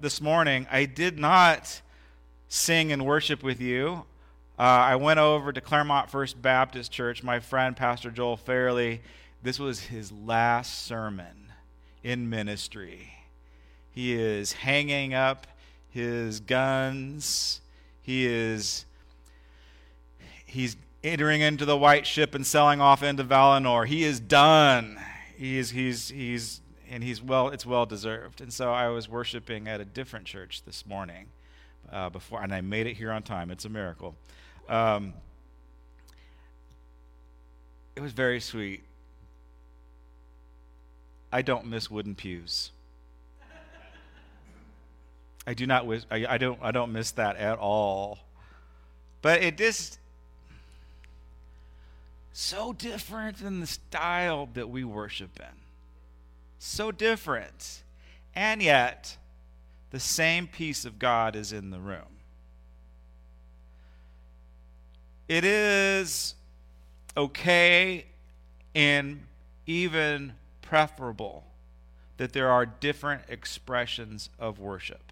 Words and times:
this 0.00 0.20
morning, 0.20 0.66
I 0.70 0.86
did 0.86 1.18
not 1.18 1.82
sing 2.48 2.90
and 2.90 3.04
worship 3.04 3.42
with 3.42 3.60
you. 3.60 4.04
Uh, 4.58 4.62
I 4.62 4.96
went 4.96 5.20
over 5.20 5.52
to 5.52 5.60
Claremont 5.60 6.10
First 6.10 6.40
Baptist 6.40 6.90
Church. 6.90 7.22
My 7.22 7.40
friend, 7.40 7.76
Pastor 7.76 8.10
Joel 8.10 8.36
Fairley, 8.36 9.02
this 9.42 9.58
was 9.58 9.80
his 9.80 10.10
last 10.10 10.86
sermon 10.86 11.52
in 12.02 12.30
ministry. 12.30 13.12
He 13.90 14.14
is 14.14 14.52
hanging 14.52 15.12
up 15.12 15.46
his 15.90 16.40
guns. 16.40 17.60
He 18.02 18.26
is 18.26 18.86
he's 20.46 20.76
entering 21.04 21.40
into 21.40 21.64
the 21.64 21.76
white 21.76 22.06
ship 22.06 22.34
and 22.34 22.46
selling 22.46 22.80
off 22.80 23.02
into 23.02 23.24
Valinor. 23.24 23.86
He 23.86 24.04
is 24.04 24.20
done. 24.20 24.98
He's 25.36 25.70
he's 25.70 26.08
he's 26.08 26.59
and 26.90 27.04
he's 27.04 27.22
well 27.22 27.48
it's 27.48 27.64
well 27.64 27.86
deserved. 27.86 28.40
And 28.40 28.52
so 28.52 28.72
I 28.72 28.88
was 28.88 29.08
worshiping 29.08 29.68
at 29.68 29.80
a 29.80 29.84
different 29.84 30.26
church 30.26 30.64
this 30.66 30.84
morning 30.84 31.28
uh, 31.90 32.10
before, 32.10 32.42
and 32.42 32.52
I 32.52 32.60
made 32.60 32.86
it 32.86 32.94
here 32.94 33.12
on 33.12 33.22
time. 33.22 33.50
It's 33.50 33.64
a 33.64 33.68
miracle. 33.68 34.16
Um, 34.68 35.14
it 37.96 38.00
was 38.00 38.12
very 38.12 38.40
sweet. 38.40 38.82
I 41.32 41.42
don't 41.42 41.66
miss 41.66 41.90
wooden 41.90 42.14
pews. 42.14 42.72
I 45.46 45.54
do 45.54 45.66
not 45.66 45.86
wish, 45.86 46.02
I, 46.10 46.26
I 46.28 46.38
don't 46.38 46.58
I 46.60 46.70
don't 46.70 46.92
miss 46.92 47.12
that 47.12 47.36
at 47.36 47.58
all. 47.58 48.18
But 49.22 49.42
it 49.42 49.56
just 49.56 49.98
so 52.32 52.72
different 52.72 53.38
than 53.38 53.60
the 53.60 53.66
style 53.66 54.48
that 54.54 54.68
we 54.68 54.84
worship 54.84 55.38
in. 55.38 55.59
So 56.62 56.92
different. 56.92 57.82
And 58.34 58.62
yet, 58.62 59.16
the 59.90 59.98
same 59.98 60.46
peace 60.46 60.84
of 60.84 60.98
God 60.98 61.34
is 61.34 61.52
in 61.52 61.70
the 61.70 61.80
room. 61.80 62.18
It 65.26 65.42
is 65.42 66.34
okay 67.16 68.04
and 68.74 69.22
even 69.66 70.34
preferable 70.60 71.44
that 72.18 72.34
there 72.34 72.50
are 72.50 72.66
different 72.66 73.22
expressions 73.28 74.28
of 74.38 74.58
worship. 74.58 75.09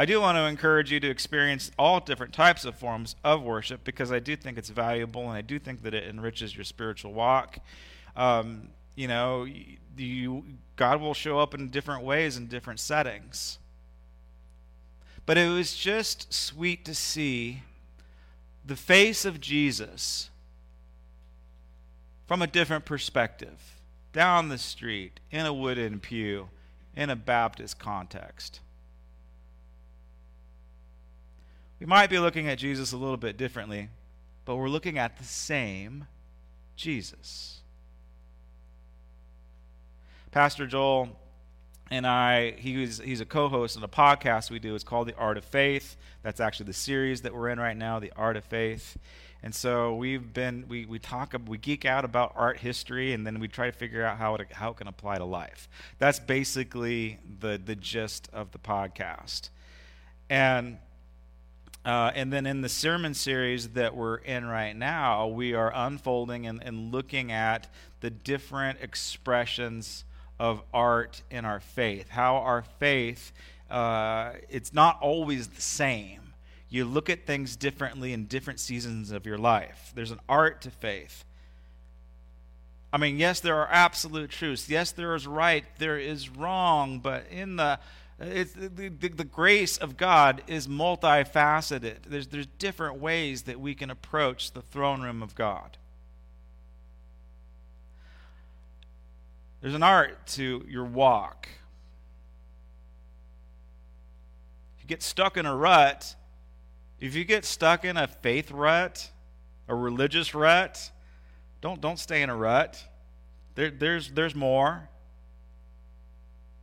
I 0.00 0.06
do 0.06 0.20
want 0.20 0.36
to 0.36 0.42
encourage 0.42 0.92
you 0.92 1.00
to 1.00 1.10
experience 1.10 1.72
all 1.76 1.98
different 1.98 2.32
types 2.32 2.64
of 2.64 2.76
forms 2.76 3.16
of 3.24 3.42
worship 3.42 3.82
because 3.82 4.12
I 4.12 4.20
do 4.20 4.36
think 4.36 4.56
it's 4.56 4.68
valuable 4.68 5.22
and 5.22 5.32
I 5.32 5.40
do 5.40 5.58
think 5.58 5.82
that 5.82 5.92
it 5.92 6.08
enriches 6.08 6.54
your 6.54 6.64
spiritual 6.64 7.12
walk. 7.12 7.58
Um, 8.14 8.68
you 8.94 9.08
know, 9.08 9.44
you, 9.96 10.44
God 10.76 11.00
will 11.00 11.14
show 11.14 11.40
up 11.40 11.52
in 11.52 11.70
different 11.70 12.04
ways 12.04 12.36
in 12.36 12.46
different 12.46 12.78
settings. 12.78 13.58
But 15.26 15.36
it 15.36 15.48
was 15.48 15.76
just 15.76 16.32
sweet 16.32 16.84
to 16.84 16.94
see 16.94 17.62
the 18.64 18.76
face 18.76 19.24
of 19.24 19.40
Jesus 19.40 20.30
from 22.26 22.40
a 22.40 22.46
different 22.46 22.84
perspective, 22.84 23.80
down 24.12 24.48
the 24.48 24.58
street, 24.58 25.18
in 25.30 25.44
a 25.44 25.52
wooden 25.52 25.98
pew, 25.98 26.50
in 26.94 27.10
a 27.10 27.16
Baptist 27.16 27.78
context. 27.78 28.60
We 31.80 31.86
might 31.86 32.10
be 32.10 32.18
looking 32.18 32.48
at 32.48 32.58
Jesus 32.58 32.92
a 32.92 32.96
little 32.96 33.16
bit 33.16 33.36
differently, 33.36 33.88
but 34.44 34.56
we're 34.56 34.68
looking 34.68 34.98
at 34.98 35.16
the 35.18 35.24
same 35.24 36.06
Jesus. 36.76 37.60
Pastor 40.30 40.66
Joel 40.66 41.16
and 41.90 42.06
I, 42.06 42.52
he 42.52 42.76
was, 42.76 42.98
he's 42.98 43.20
a 43.20 43.24
co 43.24 43.48
host 43.48 43.76
on 43.76 43.82
a 43.82 43.88
podcast 43.88 44.50
we 44.50 44.58
do. 44.58 44.74
It's 44.74 44.84
called 44.84 45.08
The 45.08 45.16
Art 45.16 45.38
of 45.38 45.44
Faith. 45.44 45.96
That's 46.22 46.40
actually 46.40 46.66
the 46.66 46.74
series 46.74 47.22
that 47.22 47.34
we're 47.34 47.48
in 47.48 47.58
right 47.58 47.76
now, 47.76 47.98
The 47.98 48.12
Art 48.16 48.36
of 48.36 48.44
Faith. 48.44 48.98
And 49.42 49.54
so 49.54 49.94
we've 49.94 50.32
been, 50.34 50.64
we, 50.68 50.84
we 50.84 50.98
talk, 50.98 51.34
we 51.46 51.58
geek 51.58 51.84
out 51.84 52.04
about 52.04 52.32
art 52.34 52.58
history, 52.58 53.12
and 53.12 53.24
then 53.24 53.38
we 53.38 53.46
try 53.46 53.66
to 53.66 53.72
figure 53.72 54.04
out 54.04 54.18
how 54.18 54.34
it, 54.34 54.52
how 54.52 54.70
it 54.70 54.76
can 54.76 54.88
apply 54.88 55.18
to 55.18 55.24
life. 55.24 55.68
That's 55.98 56.18
basically 56.18 57.20
the, 57.38 57.60
the 57.64 57.76
gist 57.76 58.28
of 58.32 58.50
the 58.50 58.58
podcast. 58.58 59.50
And 60.28 60.78
uh, 61.88 62.12
and 62.14 62.30
then 62.30 62.44
in 62.44 62.60
the 62.60 62.68
sermon 62.68 63.14
series 63.14 63.70
that 63.70 63.96
we're 63.96 64.16
in 64.16 64.44
right 64.44 64.76
now, 64.76 65.26
we 65.26 65.54
are 65.54 65.72
unfolding 65.74 66.46
and, 66.46 66.62
and 66.62 66.92
looking 66.92 67.32
at 67.32 67.66
the 68.00 68.10
different 68.10 68.78
expressions 68.82 70.04
of 70.38 70.60
art 70.74 71.22
in 71.30 71.46
our 71.46 71.60
faith. 71.60 72.10
How 72.10 72.36
our 72.36 72.60
faith, 72.78 73.32
uh, 73.70 74.32
it's 74.50 74.74
not 74.74 74.98
always 75.00 75.48
the 75.48 75.62
same. 75.62 76.34
You 76.68 76.84
look 76.84 77.08
at 77.08 77.26
things 77.26 77.56
differently 77.56 78.12
in 78.12 78.26
different 78.26 78.60
seasons 78.60 79.10
of 79.10 79.24
your 79.24 79.38
life. 79.38 79.90
There's 79.94 80.10
an 80.10 80.20
art 80.28 80.60
to 80.62 80.70
faith. 80.70 81.24
I 82.92 82.98
mean, 82.98 83.16
yes, 83.16 83.40
there 83.40 83.56
are 83.56 83.68
absolute 83.72 84.28
truths. 84.28 84.68
Yes, 84.68 84.92
there 84.92 85.14
is 85.14 85.26
right, 85.26 85.64
there 85.78 85.98
is 85.98 86.28
wrong, 86.28 86.98
but 86.98 87.24
in 87.30 87.56
the 87.56 87.78
it's, 88.20 88.52
the, 88.52 88.68
the, 88.68 89.08
the, 89.08 89.24
grace 89.24 89.76
of 89.76 89.96
God 89.96 90.42
is 90.48 90.66
multifaceted. 90.66 91.98
There's, 92.06 92.26
there's 92.26 92.46
different 92.58 93.00
ways 93.00 93.42
that 93.42 93.60
we 93.60 93.76
can 93.76 93.90
approach 93.90 94.52
the 94.52 94.62
throne 94.62 95.02
room 95.02 95.22
of 95.22 95.36
God. 95.36 95.76
There's 99.60 99.74
an 99.74 99.84
art 99.84 100.26
to 100.28 100.64
your 100.68 100.84
walk. 100.84 101.48
If 104.76 104.82
you 104.82 104.88
get 104.88 105.02
stuck 105.02 105.36
in 105.36 105.46
a 105.46 105.54
rut, 105.54 106.16
if 107.00 107.14
you 107.14 107.24
get 107.24 107.44
stuck 107.44 107.84
in 107.84 107.96
a 107.96 108.08
faith 108.08 108.50
rut, 108.50 109.10
a 109.68 109.74
religious 109.74 110.34
rut, 110.34 110.90
don't, 111.60 111.80
don't 111.80 111.98
stay 111.98 112.22
in 112.22 112.30
a 112.30 112.36
rut. 112.36 112.82
There, 113.54 113.70
there's, 113.70 114.10
there's 114.10 114.34
more. 114.34 114.88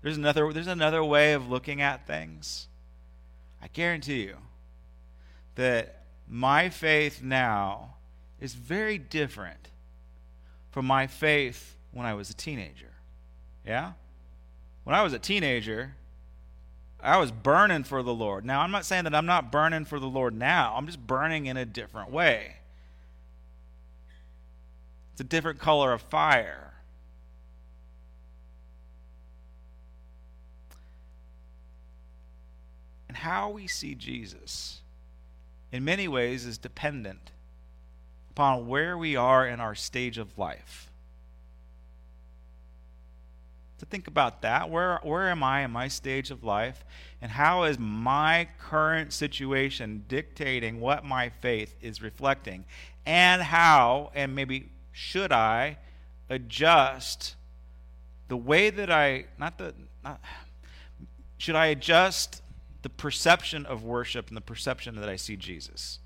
There's 0.06 0.18
another, 0.18 0.54
there's 0.54 0.68
another 0.68 1.04
way 1.04 1.34
of 1.34 1.50
looking 1.50 1.82
at 1.82 2.06
things. 2.06 2.68
I 3.60 3.70
guarantee 3.70 4.22
you 4.22 4.38
that 5.56 6.04
my 6.30 6.70
faith 6.70 7.24
now 7.24 7.96
is 8.40 8.54
very 8.54 9.00
different 9.00 9.70
from 10.70 10.86
my 10.86 11.08
faith 11.08 11.76
when 11.92 12.06
I 12.06 12.14
was 12.14 12.30
a 12.30 12.36
teenager. 12.36 12.92
Yeah? 13.66 13.94
When 14.84 14.96
I 14.96 15.02
was 15.02 15.14
a 15.14 15.18
teenager, 15.18 15.96
I 17.02 17.18
was 17.18 17.32
burning 17.32 17.84
for 17.84 18.04
the 18.04 18.14
Lord. 18.14 18.46
Now, 18.46 18.62
I'm 18.62 18.70
not 18.70 18.86
saying 18.86 19.06
that 19.06 19.16
I'm 19.16 19.26
not 19.26 19.52
burning 19.52 19.86
for 19.86 20.00
the 20.00 20.06
Lord 20.06 20.36
now, 20.36 20.76
I'm 20.78 20.86
just 20.86 21.08
burning 21.08 21.48
in 21.48 21.58
a 21.58 21.66
different 21.66 22.12
way. 22.12 22.58
It's 25.14 25.22
a 25.22 25.24
different 25.24 25.58
color 25.58 25.94
of 25.94 26.04
fire. 26.04 26.75
And 33.16 33.22
how 33.22 33.50
we 33.50 33.66
see 33.66 33.96
Jesus, 33.96 34.82
in 35.72 35.86
many 35.86 36.06
ways, 36.06 36.46
is 36.46 36.58
dependent 36.58 37.32
upon 38.32 38.68
where 38.68 38.98
we 38.98 39.16
are 39.16 39.48
in 39.48 39.62
our 39.62 39.74
stage 39.74 40.18
of 40.18 40.38
life. 40.38 40.92
To 43.80 43.86
think 43.86 44.10
about 44.10 44.42
that. 44.42 44.70
Where, 44.70 45.00
where 45.02 45.30
am 45.30 45.44
I 45.44 45.62
in 45.62 45.72
my 45.72 45.88
stage 45.88 46.30
of 46.30 46.44
life? 46.44 46.84
And 47.22 47.32
how 47.32 47.64
is 47.64 47.80
my 47.80 48.50
current 48.60 49.14
situation 49.14 50.04
dictating 50.10 50.82
what 50.82 51.06
my 51.06 51.30
faith 51.30 51.74
is 51.82 52.02
reflecting? 52.02 52.66
And 53.06 53.42
how, 53.42 54.12
and 54.14 54.36
maybe 54.36 54.68
should 54.92 55.32
I, 55.32 55.78
adjust 56.30 57.36
the 58.28 58.36
way 58.36 58.72
that 58.72 58.92
I, 58.92 59.28
not 59.40 59.58
the, 59.58 59.74
not, 60.04 60.20
should 61.38 61.56
I 61.56 61.68
adjust 61.68 62.42
the 62.86 62.90
perception 62.90 63.66
of 63.66 63.84
worship 63.84 64.28
and 64.28 64.38
the 64.38 64.42
perception 64.42 64.94
that 64.98 65.10
I 65.10 65.16
see 65.16 65.36
Jesus. 65.36 65.98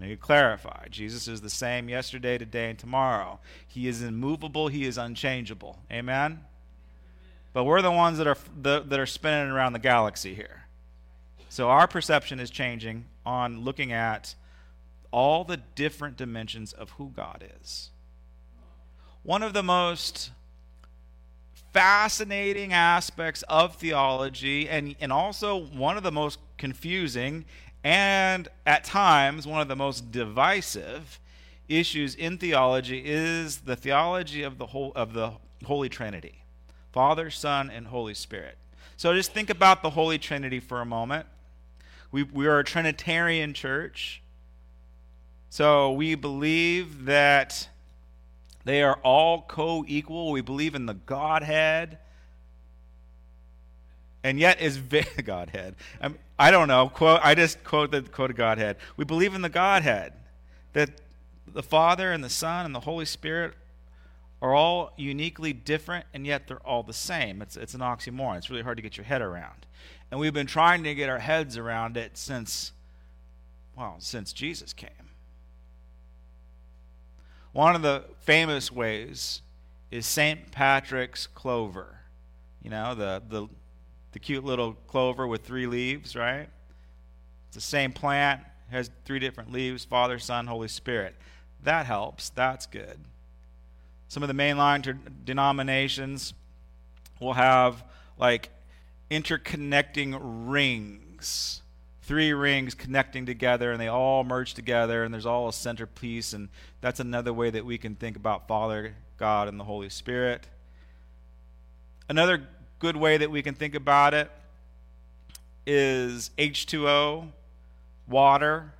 Let 0.00 0.08
me 0.08 0.16
clarify. 0.16 0.86
Jesus 0.88 1.28
is 1.28 1.42
the 1.42 1.50
same 1.50 1.90
yesterday, 1.90 2.38
today, 2.38 2.70
and 2.70 2.78
tomorrow. 2.78 3.38
He 3.68 3.86
is 3.86 4.02
immovable, 4.02 4.68
he 4.68 4.86
is 4.86 4.96
unchangeable. 4.96 5.78
Amen? 5.92 6.40
But 7.52 7.64
we're 7.64 7.82
the 7.82 7.90
ones 7.92 8.16
that 8.16 8.26
are, 8.26 8.38
that 8.62 8.98
are 8.98 9.04
spinning 9.04 9.50
around 9.50 9.74
the 9.74 9.78
galaxy 9.78 10.34
here. 10.34 10.64
So 11.50 11.68
our 11.68 11.86
perception 11.86 12.40
is 12.40 12.48
changing 12.48 13.04
on 13.26 13.60
looking 13.60 13.92
at 13.92 14.36
all 15.10 15.44
the 15.44 15.58
different 15.58 16.16
dimensions 16.16 16.72
of 16.72 16.92
who 16.92 17.12
God 17.14 17.44
is. 17.60 17.90
One 19.22 19.42
of 19.42 19.52
the 19.52 19.62
most 19.62 20.30
fascinating 21.76 22.72
aspects 22.72 23.44
of 23.50 23.76
theology 23.76 24.66
and, 24.66 24.96
and 24.98 25.12
also 25.12 25.66
one 25.66 25.98
of 25.98 26.02
the 26.02 26.10
most 26.10 26.38
confusing 26.56 27.44
and 27.84 28.48
at 28.64 28.82
times 28.82 29.46
one 29.46 29.60
of 29.60 29.68
the 29.68 29.76
most 29.76 30.10
divisive 30.10 31.20
issues 31.68 32.14
in 32.14 32.38
theology 32.38 33.02
is 33.04 33.58
the 33.58 33.76
theology 33.76 34.42
of 34.42 34.56
the 34.56 34.64
whole 34.64 34.90
of 34.96 35.12
the 35.12 35.30
Holy 35.66 35.90
Trinity 35.90 36.42
Father, 36.92 37.28
Son, 37.28 37.68
and 37.68 37.88
Holy 37.88 38.14
Spirit. 38.14 38.56
So 38.96 39.12
just 39.12 39.34
think 39.34 39.50
about 39.50 39.82
the 39.82 39.90
Holy 39.90 40.16
Trinity 40.16 40.60
for 40.60 40.80
a 40.80 40.86
moment. 40.86 41.26
We, 42.10 42.22
we 42.22 42.46
are 42.46 42.58
a 42.58 42.64
Trinitarian 42.64 43.52
church. 43.52 44.22
So 45.50 45.92
we 45.92 46.14
believe 46.14 47.04
that 47.04 47.68
they 48.66 48.82
are 48.82 48.98
all 49.04 49.42
co 49.42 49.84
equal. 49.86 50.32
We 50.32 50.40
believe 50.40 50.74
in 50.74 50.86
the 50.86 50.94
Godhead. 50.94 51.98
And 54.24 54.40
yet 54.40 54.60
is 54.60 54.76
Godhead. 55.24 55.76
I, 56.00 56.08
mean, 56.08 56.18
I 56.36 56.50
don't 56.50 56.66
know. 56.66 56.88
Quote. 56.88 57.20
I 57.22 57.36
just 57.36 57.62
quote 57.62 57.92
the 57.92 58.02
quote 58.02 58.30
of 58.30 58.36
Godhead. 58.36 58.76
We 58.96 59.04
believe 59.04 59.36
in 59.36 59.42
the 59.42 59.48
Godhead, 59.48 60.14
that 60.72 60.90
the 61.46 61.62
Father 61.62 62.10
and 62.10 62.24
the 62.24 62.28
Son 62.28 62.66
and 62.66 62.74
the 62.74 62.80
Holy 62.80 63.04
Spirit 63.04 63.54
are 64.42 64.52
all 64.52 64.92
uniquely 64.96 65.52
different, 65.52 66.04
and 66.12 66.26
yet 66.26 66.48
they're 66.48 66.66
all 66.66 66.82
the 66.82 66.92
same. 66.92 67.40
It's 67.42 67.56
it's 67.56 67.74
an 67.74 67.82
oxymoron. 67.82 68.38
It's 68.38 68.50
really 68.50 68.64
hard 68.64 68.78
to 68.78 68.82
get 68.82 68.96
your 68.96 69.06
head 69.06 69.22
around, 69.22 69.64
and 70.10 70.18
we've 70.18 70.34
been 70.34 70.48
trying 70.48 70.82
to 70.82 70.92
get 70.92 71.08
our 71.08 71.20
heads 71.20 71.56
around 71.56 71.96
it 71.96 72.18
since, 72.18 72.72
well, 73.76 73.94
since 74.00 74.32
Jesus 74.32 74.72
came. 74.72 75.05
One 77.56 77.74
of 77.74 77.80
the 77.80 78.04
famous 78.18 78.70
ways 78.70 79.40
is 79.90 80.04
St. 80.04 80.52
Patrick's 80.52 81.26
clover. 81.26 82.00
You 82.62 82.68
know, 82.68 82.94
the, 82.94 83.22
the, 83.26 83.46
the 84.12 84.18
cute 84.18 84.44
little 84.44 84.74
clover 84.88 85.26
with 85.26 85.40
three 85.40 85.66
leaves, 85.66 86.14
right? 86.14 86.50
It's 87.46 87.54
the 87.54 87.62
same 87.62 87.92
plant, 87.92 88.42
has 88.70 88.90
three 89.06 89.18
different 89.18 89.52
leaves 89.52 89.86
Father, 89.86 90.18
Son, 90.18 90.46
Holy 90.46 90.68
Spirit. 90.68 91.16
That 91.62 91.86
helps. 91.86 92.28
That's 92.28 92.66
good. 92.66 92.98
Some 94.08 94.22
of 94.22 94.28
the 94.28 94.34
mainline 94.34 94.98
denominations 95.24 96.34
will 97.20 97.32
have 97.32 97.82
like 98.18 98.50
interconnecting 99.10 100.20
rings 100.20 101.62
three 102.06 102.32
rings 102.32 102.72
connecting 102.72 103.26
together 103.26 103.72
and 103.72 103.80
they 103.80 103.88
all 103.88 104.22
merge 104.22 104.54
together 104.54 105.02
and 105.02 105.12
there's 105.12 105.26
all 105.26 105.48
a 105.48 105.52
centerpiece 105.52 106.32
and 106.32 106.48
that's 106.80 107.00
another 107.00 107.32
way 107.32 107.50
that 107.50 107.66
we 107.66 107.76
can 107.76 107.96
think 107.96 108.16
about 108.16 108.46
father 108.46 108.94
god 109.18 109.48
and 109.48 109.58
the 109.58 109.64
holy 109.64 109.88
spirit. 109.88 110.46
Another 112.08 112.46
good 112.78 112.96
way 112.96 113.16
that 113.16 113.28
we 113.30 113.42
can 113.42 113.54
think 113.54 113.74
about 113.74 114.14
it 114.14 114.30
is 115.66 116.30
h2o 116.38 117.26
water. 118.06 118.72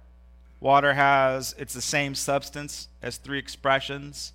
Water 0.60 0.94
has 0.94 1.52
it's 1.58 1.74
the 1.74 1.82
same 1.82 2.14
substance 2.14 2.86
as 3.02 3.16
three 3.16 3.40
expressions. 3.40 4.34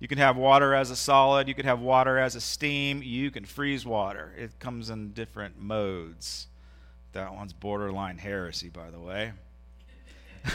You 0.00 0.08
can 0.08 0.18
have 0.18 0.36
water 0.36 0.74
as 0.74 0.90
a 0.90 0.96
solid 0.96 1.46
you 1.46 1.54
can 1.54 1.66
have 1.66 1.78
water 1.78 2.18
as 2.18 2.34
a 2.34 2.40
steam 2.40 3.00
you 3.00 3.30
can 3.30 3.44
freeze 3.44 3.86
water. 3.86 4.32
It 4.36 4.58
comes 4.58 4.90
in 4.90 5.12
different 5.12 5.62
modes 5.62 6.48
that 7.12 7.34
one's 7.34 7.52
borderline 7.52 8.18
heresy, 8.18 8.68
by 8.68 8.90
the 8.90 8.98
way. 8.98 9.32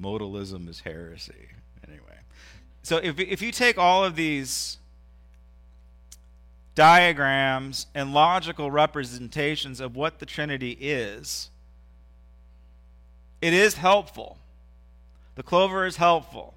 Modalism 0.00 0.68
is 0.68 0.80
heresy. 0.80 1.48
Anyway. 1.86 2.18
So 2.82 2.96
if, 2.96 3.18
if 3.20 3.42
you 3.42 3.52
take 3.52 3.78
all 3.78 4.04
of 4.04 4.16
these 4.16 4.78
diagrams 6.74 7.86
and 7.94 8.14
logical 8.14 8.70
representations 8.70 9.78
of 9.80 9.94
what 9.94 10.18
the 10.18 10.26
Trinity 10.26 10.76
is, 10.80 11.50
it 13.42 13.52
is 13.52 13.74
helpful. 13.74 14.38
The 15.34 15.42
clover 15.42 15.84
is 15.84 15.96
helpful. 15.96 16.54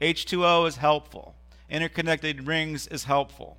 H2O 0.00 0.66
is 0.68 0.76
helpful. 0.76 1.34
Interconnected 1.68 2.46
rings 2.46 2.86
is 2.86 3.04
helpful 3.04 3.58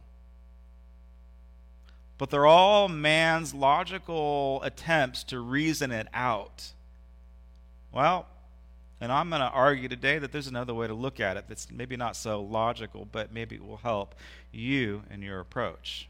but 2.19 2.29
they're 2.29 2.45
all 2.45 2.89
man's 2.89 3.53
logical 3.53 4.61
attempts 4.61 5.23
to 5.23 5.39
reason 5.39 5.89
it 5.89 6.07
out. 6.13 6.73
Well, 7.93 8.27
and 8.99 9.09
I'm 9.09 9.29
going 9.29 9.41
to 9.41 9.47
argue 9.47 9.87
today 9.87 10.19
that 10.19 10.33
there's 10.33 10.47
another 10.47 10.73
way 10.73 10.85
to 10.85 10.93
look 10.93 11.21
at 11.21 11.37
it 11.37 11.45
that's 11.47 11.71
maybe 11.71 11.95
not 11.95 12.17
so 12.17 12.41
logical, 12.41 13.07
but 13.09 13.31
maybe 13.31 13.55
it 13.55 13.65
will 13.65 13.77
help 13.77 14.15
you 14.51 15.03
in 15.09 15.21
your 15.21 15.39
approach. 15.39 16.09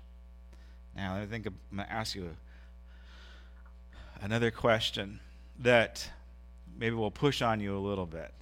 Now, 0.95 1.15
I 1.15 1.27
think 1.27 1.45
I'm 1.45 1.55
going 1.73 1.87
to 1.87 1.93
ask 1.93 2.15
you 2.15 2.35
another 4.19 4.49
question 4.49 5.19
that 5.59 6.09
maybe 6.75 6.95
will 6.95 7.11
push 7.11 7.43
on 7.43 7.59
you 7.59 7.77
a 7.77 7.79
little 7.79 8.07
bit. 8.07 8.33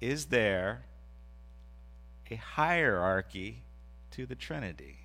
Is 0.00 0.26
there 0.26 0.82
a 2.30 2.36
hierarchy 2.36 3.62
to 4.12 4.26
the 4.26 4.34
Trinity? 4.34 4.98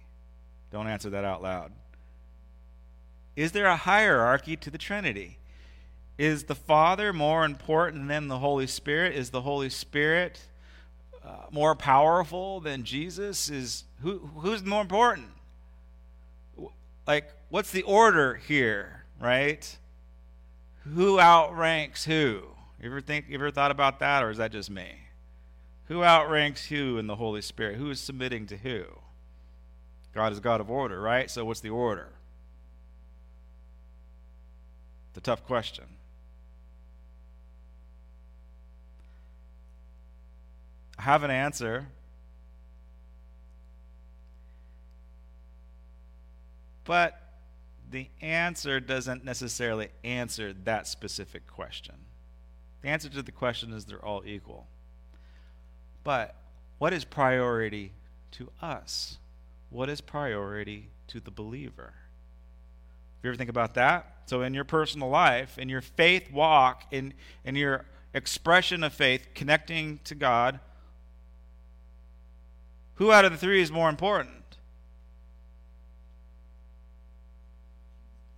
Don't 0.72 0.88
answer 0.88 1.10
that 1.10 1.24
out 1.24 1.42
loud. 1.42 1.72
Is 3.36 3.52
there 3.52 3.66
a 3.66 3.76
hierarchy 3.76 4.56
to 4.58 4.70
the 4.70 4.78
Trinity? 4.78 5.38
Is 6.18 6.46
the 6.46 6.56
Father 6.56 7.12
more 7.12 7.44
important 7.44 8.08
than 8.08 8.30
the 8.30 8.40
Holy 8.40 8.68
Spirit? 8.68 9.14
Is 9.16 9.32
the 9.32 9.42
Holy 9.42 9.70
Spirit 9.70 10.40
uh, 11.24 11.48
more 11.52 11.76
powerful 11.76 12.62
than 12.62 12.84
Jesus? 12.84 13.50
Is 13.50 13.84
who 14.02 14.30
who's 14.38 14.64
more 14.64 14.82
important? 14.82 15.28
Like 17.06 17.32
what's 17.50 17.72
the 17.72 17.84
order 17.84 18.36
here, 18.36 19.04
right? 19.20 19.78
Who 20.94 21.20
outranks 21.20 22.06
who? 22.06 22.44
You 22.82 22.92
ever 22.92 23.02
think 23.02 23.26
you 23.28 23.36
ever 23.36 23.52
thought 23.52 23.72
about 23.72 24.00
that 24.00 24.24
or 24.24 24.30
is 24.30 24.38
that 24.38 24.52
just 24.52 24.70
me? 24.70 25.05
Who 25.88 26.04
outranks 26.04 26.68
who 26.68 26.98
in 26.98 27.08
the 27.08 27.16
Holy 27.16 27.42
Spirit? 27.42 27.78
Who 27.78 27.90
is 27.90 28.00
submitting 28.00 28.48
to 28.48 28.58
who? 28.58 28.86
God 30.14 30.32
is 30.32 30.40
God 30.40 30.62
of 30.62 30.72
order, 30.72 31.00
right? 31.00 31.30
So 31.30 31.46
what's 31.46 31.60
the 31.60 31.70
order? 31.70 32.10
The 35.14 35.22
tough 35.22 35.46
question. 35.46 35.86
I 40.98 41.04
have 41.04 41.24
an 41.24 41.32
answer. 41.32 41.88
But 46.86 47.22
the 47.92 48.08
answer 48.22 48.80
doesn't 48.80 49.24
necessarily 49.24 49.90
answer 50.04 50.54
that 50.64 50.88
specific 50.88 51.46
question. 51.48 51.96
The 52.82 52.90
answer 52.90 53.10
to 53.10 53.22
the 53.22 53.32
question 53.32 53.74
is 53.74 53.86
they're 53.86 54.04
all 54.04 54.24
equal. 54.26 54.68
But 56.06 56.36
what 56.78 56.94
is 56.94 57.04
priority 57.04 57.92
to 58.32 58.50
us? 58.62 59.18
What 59.70 59.90
is 59.90 60.00
priority 60.00 60.92
to 61.08 61.20
the 61.20 61.32
believer? 61.32 61.94
If 63.18 63.24
you 63.24 63.32
ever 63.32 63.38
think 63.38 63.50
about 63.50 63.74
that? 63.74 64.14
So, 64.28 64.42
in 64.42 64.54
your 64.54 64.64
personal 64.64 65.10
life, 65.10 65.58
in 65.58 65.68
your 65.68 65.82
faith 65.82 66.32
walk, 66.32 66.86
in, 66.92 67.14
in 67.44 67.56
your 67.56 67.86
expression 68.14 68.84
of 68.84 68.94
faith, 68.94 69.28
connecting 69.34 70.00
to 70.06 70.16
God, 70.16 70.60
who 72.96 73.12
out 73.12 73.26
of 73.26 73.32
the 73.32 73.38
three 73.38 73.62
is 73.62 73.72
more 73.72 73.90
important? 73.90 74.58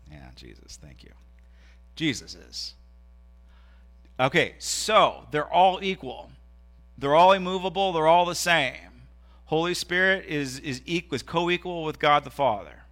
Yeah, 0.09 0.29
Jesus, 0.35 0.79
thank 0.81 1.03
you. 1.03 1.11
Jesus 1.95 2.33
is. 2.33 2.73
Okay, 4.19 4.55
so 4.57 5.27
they're 5.31 5.51
all 5.51 5.79
equal. 5.83 6.31
They're 6.97 7.15
all 7.15 7.31
immovable, 7.31 7.93
they're 7.93 8.07
all 8.07 8.25
the 8.25 8.35
same. 8.35 8.75
Holy 9.45 9.73
Spirit 9.73 10.25
is, 10.25 10.59
is, 10.59 10.81
equal, 10.85 11.15
is 11.15 11.23
co-equal 11.23 11.83
with 11.83 11.99
God 11.99 12.23
the 12.23 12.29
Father 12.29 12.83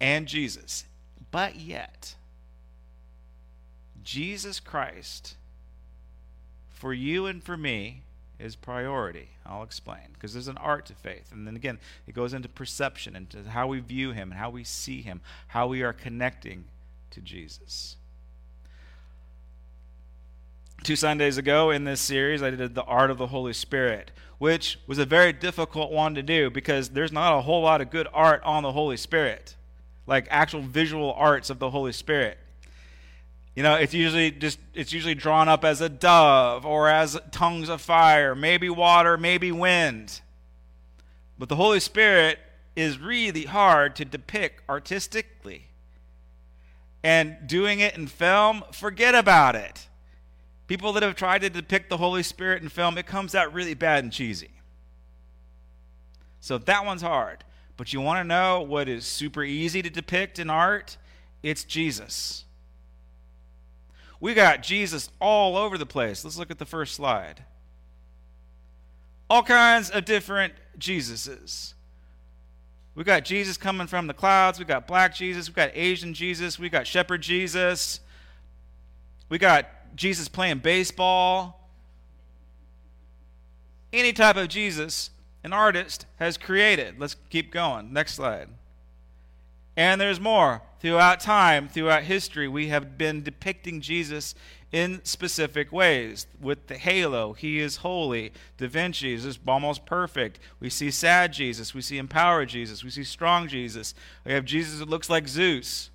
and 0.00 0.26
Jesus. 0.26 0.84
But 1.30 1.56
yet, 1.56 2.14
Jesus 4.02 4.60
Christ, 4.60 5.36
for 6.70 6.92
you 6.92 7.26
and 7.26 7.42
for 7.42 7.56
me, 7.56 8.02
is 8.38 8.54
priority. 8.54 9.30
I'll 9.44 9.62
explain. 9.62 10.12
Because 10.12 10.32
there's 10.32 10.48
an 10.48 10.58
art 10.58 10.86
to 10.86 10.94
faith. 10.94 11.32
And 11.32 11.46
then 11.46 11.56
again, 11.56 11.78
it 12.06 12.14
goes 12.14 12.34
into 12.34 12.48
perception, 12.48 13.16
into 13.16 13.42
how 13.48 13.66
we 13.66 13.80
view 13.80 14.12
him, 14.12 14.30
and 14.30 14.38
how 14.38 14.50
we 14.50 14.62
see 14.62 15.00
him, 15.02 15.20
how 15.48 15.66
we 15.66 15.82
are 15.82 15.92
connecting 15.92 16.64
to 17.10 17.20
Jesus. 17.20 17.96
Two 20.86 20.94
Sundays 20.94 21.36
ago 21.36 21.72
in 21.72 21.82
this 21.82 22.00
series, 22.00 22.44
I 22.44 22.50
did 22.50 22.76
the 22.76 22.84
art 22.84 23.10
of 23.10 23.18
the 23.18 23.26
Holy 23.26 23.52
Spirit, 23.52 24.12
which 24.38 24.78
was 24.86 24.98
a 24.98 25.04
very 25.04 25.32
difficult 25.32 25.90
one 25.90 26.14
to 26.14 26.22
do 26.22 26.48
because 26.48 26.90
there's 26.90 27.10
not 27.10 27.36
a 27.36 27.40
whole 27.40 27.62
lot 27.62 27.80
of 27.80 27.90
good 27.90 28.06
art 28.14 28.40
on 28.44 28.62
the 28.62 28.70
Holy 28.70 28.96
Spirit, 28.96 29.56
like 30.06 30.28
actual 30.30 30.60
visual 30.60 31.12
arts 31.14 31.50
of 31.50 31.58
the 31.58 31.70
Holy 31.70 31.90
Spirit. 31.90 32.38
You 33.56 33.64
know, 33.64 33.74
it's 33.74 33.94
usually 33.94 34.30
just 34.30 34.60
it's 34.74 34.92
usually 34.92 35.16
drawn 35.16 35.48
up 35.48 35.64
as 35.64 35.80
a 35.80 35.88
dove 35.88 36.64
or 36.64 36.88
as 36.88 37.18
tongues 37.32 37.68
of 37.68 37.80
fire, 37.80 38.36
maybe 38.36 38.70
water, 38.70 39.16
maybe 39.16 39.50
wind. 39.50 40.20
But 41.36 41.48
the 41.48 41.56
Holy 41.56 41.80
Spirit 41.80 42.38
is 42.76 43.00
really 43.00 43.46
hard 43.46 43.96
to 43.96 44.04
depict 44.04 44.62
artistically. 44.68 45.66
And 47.02 47.38
doing 47.44 47.80
it 47.80 47.96
in 47.96 48.06
film, 48.06 48.62
forget 48.70 49.16
about 49.16 49.56
it 49.56 49.85
People 50.66 50.92
that 50.94 51.02
have 51.02 51.14
tried 51.14 51.42
to 51.42 51.50
depict 51.50 51.88
the 51.88 51.96
Holy 51.96 52.22
Spirit 52.22 52.62
in 52.62 52.68
film, 52.68 52.98
it 52.98 53.06
comes 53.06 53.34
out 53.34 53.52
really 53.52 53.74
bad 53.74 54.02
and 54.02 54.12
cheesy. 54.12 54.50
So 56.40 56.58
that 56.58 56.84
one's 56.84 57.02
hard. 57.02 57.44
But 57.76 57.92
you 57.92 58.00
want 58.00 58.20
to 58.20 58.24
know 58.24 58.62
what 58.62 58.88
is 58.88 59.04
super 59.04 59.44
easy 59.44 59.82
to 59.82 59.90
depict 59.90 60.38
in 60.38 60.48
art? 60.50 60.96
It's 61.42 61.64
Jesus. 61.64 62.44
We 64.20 64.34
got 64.34 64.62
Jesus 64.62 65.10
all 65.20 65.56
over 65.56 65.76
the 65.76 65.86
place. 65.86 66.24
Let's 66.24 66.38
look 66.38 66.50
at 66.50 66.58
the 66.58 66.64
first 66.64 66.94
slide. 66.94 67.44
All 69.28 69.42
kinds 69.42 69.90
of 69.90 70.04
different 70.04 70.54
Jesuses. 70.78 71.74
We 72.94 73.04
got 73.04 73.24
Jesus 73.24 73.58
coming 73.58 73.86
from 73.86 74.06
the 74.06 74.14
clouds. 74.14 74.58
We 74.58 74.64
got 74.64 74.86
black 74.86 75.14
Jesus. 75.14 75.48
We 75.48 75.54
got 75.54 75.70
Asian 75.74 76.14
Jesus. 76.14 76.58
We 76.58 76.70
got 76.70 76.86
shepherd 76.86 77.20
Jesus. 77.20 78.00
We 79.28 79.38
got 79.38 79.68
Jesus 79.96 80.28
playing 80.28 80.58
baseball. 80.58 81.68
Any 83.92 84.12
type 84.12 84.36
of 84.36 84.48
Jesus 84.48 85.10
an 85.42 85.52
artist 85.52 86.06
has 86.16 86.36
created. 86.36 86.98
Let's 86.98 87.16
keep 87.30 87.52
going. 87.52 87.92
Next 87.92 88.14
slide. 88.14 88.48
And 89.76 90.00
there's 90.00 90.18
more. 90.18 90.62
Throughout 90.80 91.20
time, 91.20 91.68
throughout 91.68 92.02
history, 92.02 92.48
we 92.48 92.68
have 92.68 92.98
been 92.98 93.22
depicting 93.22 93.80
Jesus 93.80 94.34
in 94.72 95.04
specific 95.04 95.70
ways. 95.70 96.26
With 96.40 96.66
the 96.66 96.76
halo, 96.76 97.32
he 97.32 97.60
is 97.60 97.76
holy. 97.76 98.32
Da 98.58 98.66
Vinci 98.66 99.12
is 99.12 99.38
almost 99.46 99.86
perfect. 99.86 100.40
We 100.58 100.68
see 100.68 100.90
sad 100.90 101.32
Jesus. 101.32 101.74
We 101.74 101.80
see 101.80 101.98
empowered 101.98 102.48
Jesus. 102.48 102.82
We 102.82 102.90
see 102.90 103.04
strong 103.04 103.46
Jesus. 103.46 103.94
We 104.24 104.32
have 104.32 104.44
Jesus 104.44 104.80
that 104.80 104.88
looks 104.88 105.08
like 105.08 105.28
Zeus. 105.28 105.90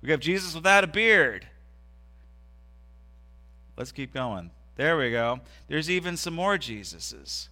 We 0.00 0.10
have 0.10 0.20
Jesus 0.20 0.54
without 0.54 0.82
a 0.82 0.88
beard. 0.88 1.46
Let's 3.76 3.92
keep 3.92 4.12
going. 4.12 4.50
There 4.76 4.96
we 4.96 5.10
go. 5.10 5.40
There's 5.68 5.90
even 5.90 6.16
some 6.16 6.34
more 6.34 6.56
Jesuses. 6.56 7.48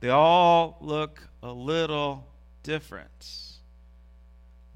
They 0.00 0.08
all 0.08 0.78
look 0.80 1.28
a 1.42 1.52
little 1.52 2.26
different. 2.62 3.40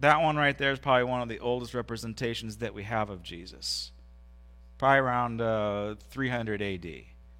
That 0.00 0.20
one 0.20 0.36
right 0.36 0.56
there 0.56 0.72
is 0.72 0.78
probably 0.78 1.04
one 1.04 1.22
of 1.22 1.28
the 1.28 1.38
oldest 1.38 1.72
representations 1.72 2.58
that 2.58 2.74
we 2.74 2.82
have 2.82 3.10
of 3.10 3.22
Jesus. 3.22 3.90
Probably 4.76 4.98
around 4.98 5.40
uh, 5.40 5.94
300 6.10 6.60
AD. 6.60 6.86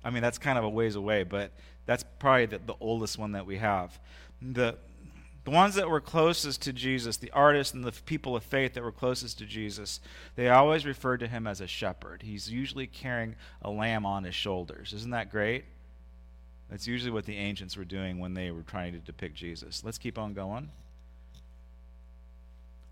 I 0.02 0.10
mean, 0.10 0.22
that's 0.22 0.38
kind 0.38 0.58
of 0.58 0.64
a 0.64 0.68
ways 0.68 0.94
away, 0.94 1.24
but 1.24 1.52
that's 1.86 2.04
probably 2.18 2.46
the, 2.46 2.58
the 2.58 2.74
oldest 2.80 3.18
one 3.18 3.32
that 3.32 3.44
we 3.44 3.58
have. 3.58 3.98
The, 4.40 4.76
the 5.44 5.50
ones 5.50 5.74
that 5.74 5.90
were 5.90 6.00
closest 6.00 6.62
to 6.62 6.72
Jesus, 6.72 7.18
the 7.18 7.30
artists 7.32 7.74
and 7.74 7.84
the 7.84 7.92
people 7.92 8.34
of 8.34 8.42
faith 8.42 8.74
that 8.74 8.82
were 8.82 8.92
closest 8.92 9.38
to 9.38 9.46
Jesus, 9.46 10.00
they 10.36 10.48
always 10.48 10.86
referred 10.86 11.20
to 11.20 11.28
him 11.28 11.46
as 11.46 11.60
a 11.60 11.66
shepherd. 11.66 12.22
He's 12.22 12.50
usually 12.50 12.86
carrying 12.86 13.36
a 13.60 13.70
lamb 13.70 14.06
on 14.06 14.24
his 14.24 14.34
shoulders. 14.34 14.94
Isn't 14.94 15.10
that 15.10 15.30
great? 15.30 15.66
That's 16.70 16.86
usually 16.86 17.10
what 17.10 17.26
the 17.26 17.36
ancients 17.36 17.76
were 17.76 17.84
doing 17.84 18.18
when 18.18 18.32
they 18.32 18.50
were 18.50 18.62
trying 18.62 18.94
to 18.94 18.98
depict 18.98 19.36
Jesus. 19.36 19.82
Let's 19.84 19.98
keep 19.98 20.18
on 20.18 20.32
going. 20.32 20.70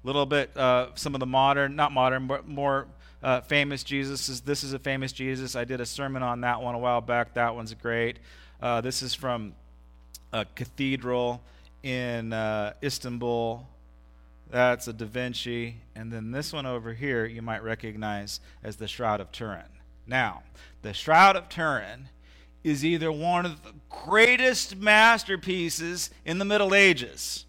A 0.04 0.06
little 0.06 0.26
bit, 0.26 0.54
uh, 0.54 0.88
some 0.94 1.14
of 1.14 1.20
the 1.20 1.26
modern, 1.26 1.74
not 1.74 1.90
modern, 1.90 2.26
but 2.26 2.46
more 2.46 2.86
uh, 3.22 3.40
famous 3.40 3.82
Jesus. 3.82 4.40
This 4.40 4.62
is 4.62 4.74
a 4.74 4.78
famous 4.78 5.12
Jesus. 5.12 5.56
I 5.56 5.64
did 5.64 5.80
a 5.80 5.86
sermon 5.86 6.22
on 6.22 6.42
that 6.42 6.60
one 6.60 6.74
a 6.74 6.78
while 6.78 7.00
back. 7.00 7.34
That 7.34 7.54
one's 7.54 7.72
great. 7.72 8.18
Uh, 8.60 8.82
this 8.82 9.00
is 9.02 9.14
from 9.14 9.54
a 10.32 10.44
cathedral 10.44 11.40
in 11.82 12.32
uh, 12.32 12.74
Istanbul. 12.82 13.66
That's 14.50 14.86
a 14.88 14.92
Da 14.92 15.06
Vinci. 15.06 15.76
And 15.94 16.12
then 16.12 16.30
this 16.30 16.52
one 16.52 16.66
over 16.66 16.92
here 16.92 17.24
you 17.24 17.42
might 17.42 17.62
recognize 17.62 18.40
as 18.62 18.76
the 18.76 18.88
Shroud 18.88 19.20
of 19.20 19.32
Turin. 19.32 19.64
Now, 20.06 20.42
the 20.82 20.92
Shroud 20.92 21.36
of 21.36 21.48
Turin 21.48 22.08
is 22.64 22.84
either 22.84 23.10
one 23.10 23.46
of 23.46 23.62
the 23.62 23.72
greatest 23.88 24.76
masterpieces 24.76 26.10
in 26.24 26.38
the 26.38 26.44
Middle 26.44 26.74
Ages. 26.74 27.44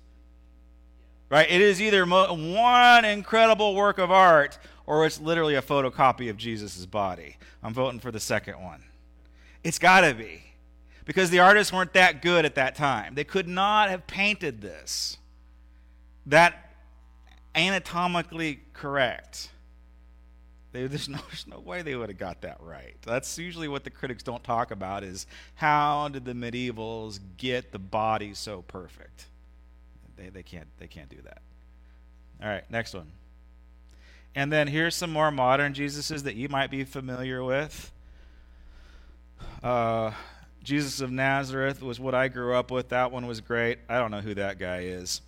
Right? 1.30 1.50
It 1.50 1.62
is 1.62 1.82
either 1.82 2.06
one 2.06 3.06
incredible 3.06 3.76
work 3.76 3.98
of 3.98 4.12
art 4.12 4.58
or 4.86 5.06
it's 5.06 5.20
literally 5.20 5.56
a 5.56 5.62
photocopy 5.62 6.30
of 6.30 6.38
Jesus' 6.38 6.86
body. 6.86 7.38
I'm 7.64 7.74
voting 7.74 8.00
for 8.00 8.12
the 8.12 8.20
second 8.20 8.62
one. 8.62 8.84
It's 9.64 9.80
got 9.80 10.02
to 10.02 10.14
be 10.14 10.44
because 11.06 11.30
the 11.30 11.40
artists 11.40 11.74
weren't 11.74 11.94
that 11.94 12.22
good 12.22 12.46
at 12.46 12.56
that 12.56 12.76
time. 12.76 13.16
They 13.16 13.24
could 13.24 13.48
not 13.48 13.90
have 13.90 14.08
painted 14.08 14.62
this 14.62 15.18
that 16.26 16.72
anatomically 17.56 18.62
correct. 18.74 19.50
There's, 20.74 21.08
no, 21.08 21.20
there's 21.28 21.46
no 21.46 21.60
way 21.60 21.84
they 21.84 21.96
would 21.96 22.10
have 22.10 22.18
got 22.18 22.42
that 22.42 22.58
right. 22.60 22.96
That's 23.04 23.38
usually 23.38 23.68
what 23.68 23.84
the 23.84 23.92
critics 23.92 24.24
don't 24.24 24.44
talk 24.44 24.72
about 24.72 25.04
is 25.04 25.28
how 25.54 26.08
did 26.08 26.26
the 26.26 26.34
medievals 26.34 27.20
get 27.38 27.72
the 27.72 27.78
body 27.78 28.34
so 28.34 28.64
perfect? 28.64 29.28
They, 30.16 30.30
they, 30.30 30.42
can't, 30.42 30.68
they 30.80 30.88
can't 30.88 31.10
do 31.10 31.22
that. 31.26 31.44
All 32.42 32.50
right, 32.50 32.64
next 32.72 32.96
one. 32.96 33.12
And 34.34 34.52
then 34.52 34.68
here's 34.68 34.96
some 34.96 35.12
more 35.12 35.30
modern 35.30 35.76
Jesuses 35.76 36.24
that 36.24 36.34
you 36.34 36.50
might 36.50 36.72
be 36.72 36.84
familiar 36.86 37.44
with. 37.44 37.92
Uh, 39.62 40.10
Jesus 40.64 41.02
of 41.02 41.12
Nazareth 41.12 41.82
was 41.82 42.00
what 42.00 42.16
I 42.16 42.30
grew 42.30 42.56
up 42.56 42.72
with. 42.72 42.90
That 42.90 43.12
one 43.12 43.28
was 43.28 43.42
great. 43.42 43.80
I 43.90 44.00
don't 44.00 44.12
know 44.12 44.22
who 44.22 44.34
that 44.36 44.58
guy 44.58 44.80
is. 44.80 45.22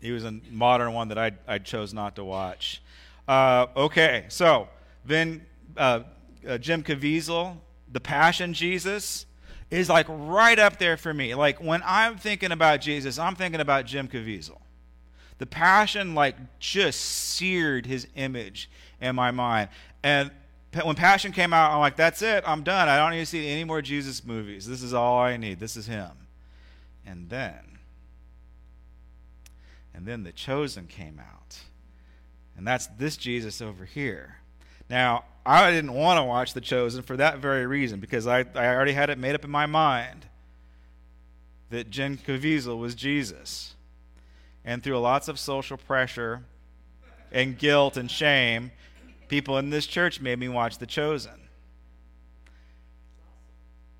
He 0.00 0.12
was 0.12 0.24
a 0.24 0.32
modern 0.50 0.92
one 0.92 1.08
that 1.08 1.18
I, 1.18 1.32
I 1.46 1.58
chose 1.58 1.92
not 1.92 2.16
to 2.16 2.24
watch. 2.24 2.80
Uh, 3.26 3.66
okay, 3.76 4.24
so 4.28 4.68
then 5.04 5.44
uh, 5.76 6.00
uh, 6.48 6.58
Jim 6.58 6.82
Caviezel, 6.84 7.56
The 7.90 8.00
Passion 8.00 8.54
Jesus, 8.54 9.26
is 9.70 9.88
like 9.88 10.06
right 10.08 10.58
up 10.58 10.78
there 10.78 10.96
for 10.96 11.12
me. 11.12 11.34
Like 11.34 11.60
when 11.60 11.82
I'm 11.84 12.16
thinking 12.16 12.52
about 12.52 12.80
Jesus, 12.80 13.18
I'm 13.18 13.34
thinking 13.34 13.60
about 13.60 13.86
Jim 13.86 14.08
Caviezel. 14.08 14.58
The 15.38 15.46
Passion, 15.46 16.14
like, 16.14 16.36
just 16.58 17.00
seared 17.00 17.86
his 17.86 18.08
image 18.16 18.68
in 19.00 19.14
my 19.14 19.30
mind. 19.30 19.68
And 20.02 20.30
when 20.82 20.96
Passion 20.96 21.32
came 21.32 21.52
out, 21.52 21.72
I'm 21.72 21.80
like, 21.80 21.96
that's 21.96 22.22
it. 22.22 22.44
I'm 22.46 22.62
done. 22.62 22.88
I 22.88 22.98
don't 22.98 23.12
need 23.12 23.20
to 23.20 23.26
see 23.26 23.48
any 23.48 23.64
more 23.64 23.80
Jesus 23.80 24.24
movies. 24.24 24.66
This 24.66 24.82
is 24.82 24.92
all 24.92 25.18
I 25.18 25.36
need. 25.36 25.60
This 25.60 25.76
is 25.76 25.86
him. 25.86 26.10
And 27.06 27.30
then, 27.30 27.78
and 29.94 30.04
then 30.06 30.24
The 30.24 30.32
Chosen 30.32 30.86
came 30.86 31.18
out. 31.18 31.60
And 32.56 32.66
that's 32.66 32.86
this 32.86 33.16
Jesus 33.16 33.62
over 33.62 33.84
here. 33.84 34.36
Now, 34.90 35.24
I 35.46 35.70
didn't 35.70 35.94
want 35.94 36.18
to 36.18 36.24
watch 36.24 36.52
The 36.52 36.60
Chosen 36.60 37.02
for 37.02 37.16
that 37.16 37.38
very 37.38 37.66
reason, 37.66 37.98
because 38.00 38.26
I, 38.26 38.44
I 38.54 38.66
already 38.66 38.92
had 38.92 39.08
it 39.10 39.18
made 39.18 39.34
up 39.34 39.44
in 39.44 39.50
my 39.50 39.66
mind 39.66 40.26
that 41.70 41.88
Jim 41.88 42.18
Caviezel 42.18 42.78
was 42.78 42.94
Jesus. 42.94 43.74
And 44.64 44.82
through 44.82 44.98
lots 44.98 45.28
of 45.28 45.38
social 45.38 45.78
pressure 45.78 46.42
and 47.32 47.56
guilt 47.58 47.96
and 47.96 48.10
shame, 48.10 48.72
People 49.28 49.58
in 49.58 49.70
this 49.70 49.86
church 49.86 50.20
made 50.20 50.38
me 50.38 50.48
watch 50.48 50.78
The 50.78 50.86
Chosen. 50.86 51.48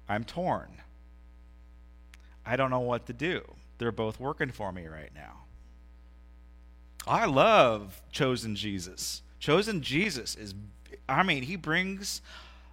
I'm 0.09 0.25
torn. 0.25 0.83
I 2.45 2.57
don't 2.57 2.71
know 2.71 2.81
what 2.81 3.07
to 3.07 3.13
do. 3.13 3.43
They're 3.77 3.93
both 3.93 4.19
working 4.19 4.51
for 4.51 4.73
me 4.73 4.87
right 4.87 5.11
now. 5.15 5.45
I 7.07 7.27
love 7.27 8.01
Chosen 8.11 8.57
Jesus. 8.57 9.23
Chosen 9.39 9.83
Jesus 9.83 10.35
is, 10.35 10.55
I 11.09 11.23
mean, 11.23 11.43
he 11.43 11.57
brings 11.57 12.23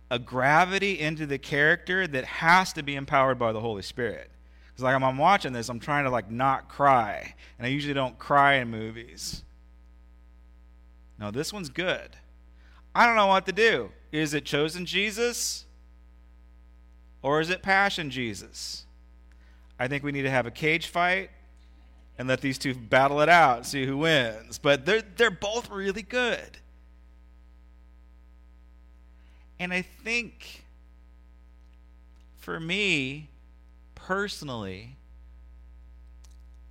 a 0.09 0.17
gravity 0.17 0.99
into 0.99 1.25
the 1.25 1.37
character 1.37 2.07
that 2.07 2.25
has 2.25 2.73
to 2.73 2.83
be 2.83 2.95
empowered 2.95 3.37
by 3.37 3.51
the 3.51 3.59
Holy 3.59 3.81
Spirit. 3.81 4.31
Because 4.67 4.83
like 4.83 5.01
I'm 5.01 5.17
watching 5.17 5.53
this, 5.53 5.69
I'm 5.69 5.79
trying 5.79 6.05
to 6.05 6.09
like 6.09 6.29
not 6.29 6.69
cry, 6.69 7.35
and 7.57 7.65
I 7.65 7.69
usually 7.69 7.93
don't 7.93 8.17
cry 8.19 8.55
in 8.55 8.69
movies. 8.69 9.43
No, 11.17 11.31
this 11.31 11.53
one's 11.53 11.69
good. 11.69 12.15
I 12.95 13.05
don't 13.05 13.17
know 13.17 13.27
what 13.27 13.45
to 13.47 13.51
do. 13.51 13.91
Is 14.13 14.33
it 14.33 14.45
chosen 14.45 14.85
Jesus? 14.85 15.65
Or 17.21 17.41
is 17.41 17.49
it 17.49 17.61
passion 17.61 18.09
Jesus? 18.09 18.85
I 19.77 19.89
think 19.89 20.03
we 20.03 20.13
need 20.13 20.21
to 20.21 20.29
have 20.29 20.45
a 20.45 20.51
cage 20.51 20.87
fight 20.87 21.29
and 22.17 22.29
let 22.29 22.39
these 22.39 22.57
two 22.57 22.73
battle 22.73 23.19
it 23.19 23.27
out, 23.27 23.65
see 23.65 23.85
who 23.85 23.97
wins. 23.97 24.57
But 24.57 24.85
they're, 24.85 25.01
they're 25.17 25.29
both 25.29 25.69
really 25.69 26.01
good. 26.01 26.59
And 29.59 29.73
I 29.73 29.81
think 29.81 30.63
for 32.37 32.59
me, 32.59 33.29
personally, 33.95 34.95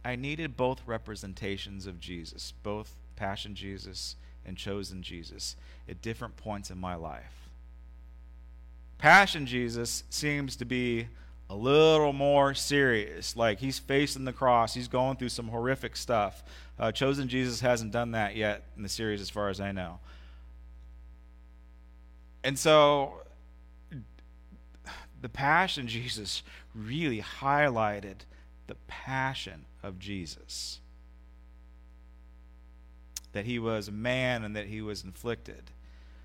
I 0.02 0.16
needed 0.16 0.56
both 0.56 0.80
representations 0.86 1.86
of 1.86 2.00
Jesus, 2.00 2.54
both 2.62 2.94
Passion 3.16 3.54
Jesus 3.54 4.16
and 4.46 4.56
chosen 4.56 5.02
Jesus 5.02 5.56
at 5.88 6.02
different 6.02 6.36
points 6.36 6.70
in 6.70 6.78
my 6.78 6.94
life. 6.94 7.48
Passion 8.98 9.46
Jesus 9.46 10.04
seems 10.10 10.56
to 10.56 10.64
be 10.64 11.08
a 11.50 11.54
little 11.54 12.12
more 12.12 12.54
serious. 12.54 13.36
Like 13.36 13.58
he's 13.58 13.78
facing 13.78 14.24
the 14.24 14.32
cross, 14.32 14.74
he's 14.74 14.88
going 14.88 15.16
through 15.16 15.28
some 15.28 15.48
horrific 15.48 15.96
stuff. 15.96 16.42
Uh, 16.78 16.90
chosen 16.90 17.28
Jesus 17.28 17.60
hasn't 17.60 17.92
done 17.92 18.12
that 18.12 18.34
yet 18.34 18.64
in 18.76 18.82
the 18.82 18.88
series, 18.88 19.20
as 19.20 19.30
far 19.30 19.48
as 19.48 19.60
I 19.60 19.72
know. 19.72 20.00
and 22.42 22.58
so 22.58 23.14
the 25.20 25.28
passion 25.28 25.88
Jesus 25.88 26.42
really 26.74 27.22
highlighted 27.22 28.26
the 28.66 28.74
passion 28.86 29.64
of 29.82 29.98
Jesus. 29.98 30.80
That 33.34 33.44
he 33.44 33.58
was 33.58 33.88
a 33.88 33.92
man 33.92 34.42
and 34.42 34.56
that 34.56 34.66
he 34.66 34.80
was 34.80 35.04
inflicted. 35.04 35.70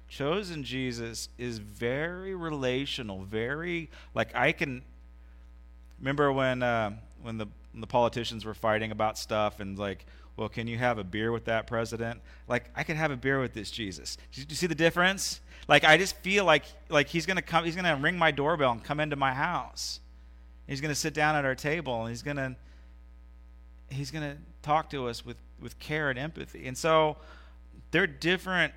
Chosen 0.08 0.64
Jesus 0.64 1.30
is 1.38 1.60
very 1.60 2.34
relational, 2.34 3.26
very 3.26 3.92
like 4.16 4.34
I 4.34 4.54
can 4.54 4.82
remember 6.00 6.32
when 6.32 6.64
uh, 6.64 6.92
when 7.22 7.38
the 7.38 7.48
when 7.74 7.82
the 7.82 7.88
politicians 7.88 8.46
were 8.46 8.56
fighting 8.56 8.92
about 8.92 9.18
stuff 9.18 9.60
and 9.60 9.78
like 9.78 10.06
well, 10.40 10.48
can 10.48 10.68
you 10.68 10.78
have 10.78 10.98
a 10.98 11.04
beer 11.04 11.34
with 11.34 11.46
that 11.46 11.68
president? 11.68 12.22
Like, 12.48 12.70
I 12.74 12.84
could 12.84 12.96
have 12.96 13.12
a 13.12 13.18
beer 13.18 13.42
with 13.42 13.54
this 13.54 13.70
Jesus. 13.70 14.18
Do 14.32 14.46
you 14.48 14.56
see 14.56 14.68
the 14.68 14.76
difference? 14.76 15.42
Like, 15.68 15.84
I 15.84 15.98
just 15.98 16.16
feel 16.20 16.46
like 16.46 16.64
like 16.88 17.10
he's 17.10 17.26
gonna 17.26 17.42
come, 17.42 17.66
he's 17.66 17.76
gonna 17.76 17.98
ring 17.98 18.18
my 18.18 18.32
doorbell 18.32 18.72
and 18.72 18.82
come 18.82 19.02
into 19.02 19.18
my 19.18 19.34
house. 19.34 20.00
He's 20.66 20.80
gonna 20.80 20.96
sit 20.96 21.14
down 21.14 21.36
at 21.36 21.44
our 21.44 21.56
table 21.56 22.02
and 22.02 22.10
he's 22.10 22.24
gonna 22.24 22.56
he's 23.90 24.12
gonna 24.12 24.38
talk 24.62 24.90
to 24.92 25.10
us 25.10 25.26
with 25.26 25.36
with 25.62 25.80
care 25.80 26.10
and 26.10 26.18
empathy. 26.18 26.66
And 26.68 26.78
so, 26.78 27.18
they're 27.92 28.08
different 28.08 28.74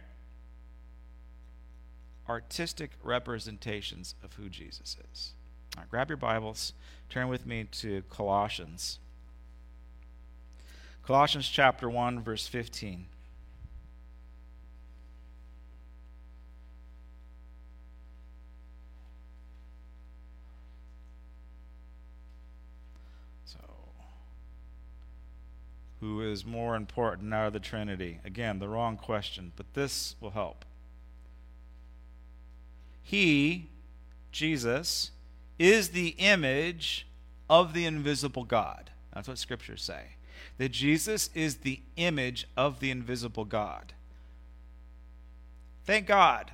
artistic 2.29 2.93
representations 3.03 4.15
of 4.23 4.35
who 4.35 4.49
Jesus 4.49 4.97
is. 5.13 5.33
Grab 5.91 6.11
your 6.11 6.17
Bibles, 6.17 6.73
turn 7.09 7.29
with 7.29 7.47
me 7.47 7.65
to 7.65 8.03
Colossians. 8.11 8.99
Colossians 11.03 11.49
chapter 11.49 11.91
1, 11.91 12.23
verse 12.23 12.47
15. 12.47 13.07
Who 26.03 26.21
is 26.21 26.45
more 26.45 26.75
important 26.75 27.33
out 27.33 27.47
of 27.47 27.53
the 27.53 27.61
Trinity? 27.61 28.19
Again, 28.25 28.59
the 28.59 28.69
wrong 28.69 28.97
question, 28.97 29.53
but 29.55 29.73
this 29.75 30.17
will 30.21 30.33
help. 30.33 30.65
He, 33.05 33.69
Jesus, 34.33 35.13
is 35.61 35.91
the 35.91 36.17
image 36.19 37.07
of 37.49 37.73
the 37.73 37.87
invisible 37.87 38.43
God. 38.43 38.91
That's 39.15 39.29
what 39.29 39.39
scriptures 39.39 39.83
say 39.83 40.17
that 40.59 40.71
Jesus 40.71 41.31
is 41.35 41.59
the 41.59 41.81
image 41.97 42.49
of 42.57 42.81
the 42.81 42.91
invisible 42.91 43.45
God. 43.45 43.93
Thank 45.85 46.07
God 46.07 46.51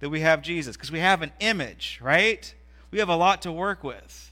that 0.00 0.10
we 0.10 0.20
have 0.20 0.42
Jesus 0.42 0.76
because 0.76 0.90
we 0.90 0.98
have 0.98 1.22
an 1.22 1.32
image, 1.38 2.00
right? 2.02 2.52
We 2.90 2.98
have 2.98 3.08
a 3.08 3.16
lot 3.16 3.42
to 3.42 3.52
work 3.52 3.84
with. 3.84 4.29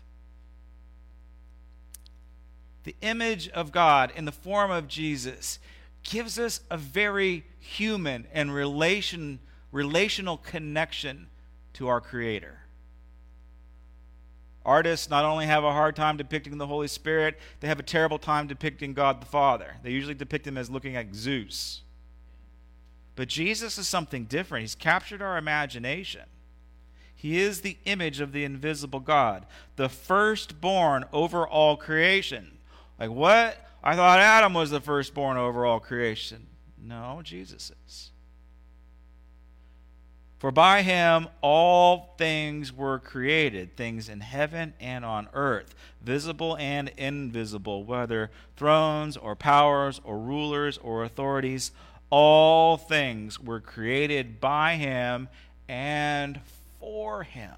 The 2.85 2.97
image 3.03 3.49
of 3.51 3.73
God 3.73 4.13
in 4.15 4.25
the 4.25 4.33
form 4.33 4.71
of 4.71 4.89
Jesus 4.89 5.59
gives 6.03 6.39
us 6.39 6.61
a 6.71 6.77
very 6.77 7.45
human 7.59 8.27
and 8.33 8.55
relation, 8.55 9.41
relational 9.73 10.39
connection 10.39 11.29
to 11.75 11.89
our 11.89 12.01
Creator. 12.01 12.61
Artists 14.65 15.09
not 15.09 15.25
only 15.25 15.47
have 15.47 15.65
a 15.65 15.73
hard 15.73 15.97
time 15.97 16.17
depicting 16.17 16.59
the 16.59 16.67
Holy 16.67 16.89
Spirit, 16.89 17.39
they 17.61 17.69
have 17.69 17.79
a 17.79 17.83
terrible 17.83 18.19
time 18.19 18.47
depicting 18.47 18.93
God 18.93 19.21
the 19.21 19.27
Father. 19.27 19.77
They 19.83 19.91
usually 19.91 20.15
depict 20.15 20.47
him 20.47 20.59
as 20.59 20.69
looking 20.69 20.95
like 20.95 21.15
Zeus. 21.15 21.83
But 23.17 23.29
Jesus 23.29 23.79
is 23.79 23.89
something 23.89 24.27
different. 24.27 24.63
He's 24.63 24.75
captured 24.75 25.23
our 25.23 25.39
imagination. 25.39 26.23
He 27.15 27.41
is 27.41 27.63
the 27.63 27.79
image 27.85 28.21
of 28.21 28.33
the 28.33 28.45
invisible 28.45 29.01
God, 29.01 29.47
the 29.77 29.89
firstborn 29.89 31.05
over 31.13 31.49
all 31.49 31.77
creation. 31.77 32.58
Like 32.99 33.11
what? 33.11 33.57
I 33.83 33.95
thought 33.95 34.19
Adam 34.19 34.55
was 34.55 34.71
the 34.71 34.81
firstborn 34.81 35.37
over 35.37 35.65
all 35.65 35.81
creation. 35.81 36.47
No, 36.83 37.21
Jesus 37.23 37.71
is. 37.87 38.11
For 40.39 40.53
by 40.53 40.83
him 40.83 41.29
all 41.41 42.15
things 42.17 42.73
were 42.73 43.01
created, 43.01 43.77
things 43.77 44.09
in 44.09 44.21
heaven 44.21 44.73
and 44.79 45.05
on 45.05 45.29
earth, 45.33 45.75
visible 46.01 46.57
and 46.59 46.93
invisible, 46.97 47.83
whether 47.83 48.31
thrones 48.57 49.17
or 49.17 49.35
powers 49.35 50.01
or 50.05 50.19
rulers 50.19 50.79
or 50.79 51.03
authorities, 51.03 51.73
all 52.11 52.77
things 52.77 53.41
were 53.41 53.61
created 53.61 54.41
by 54.41 54.77
him 54.77 55.29
and 55.69 56.41
for 56.79 57.25
him. 57.25 57.57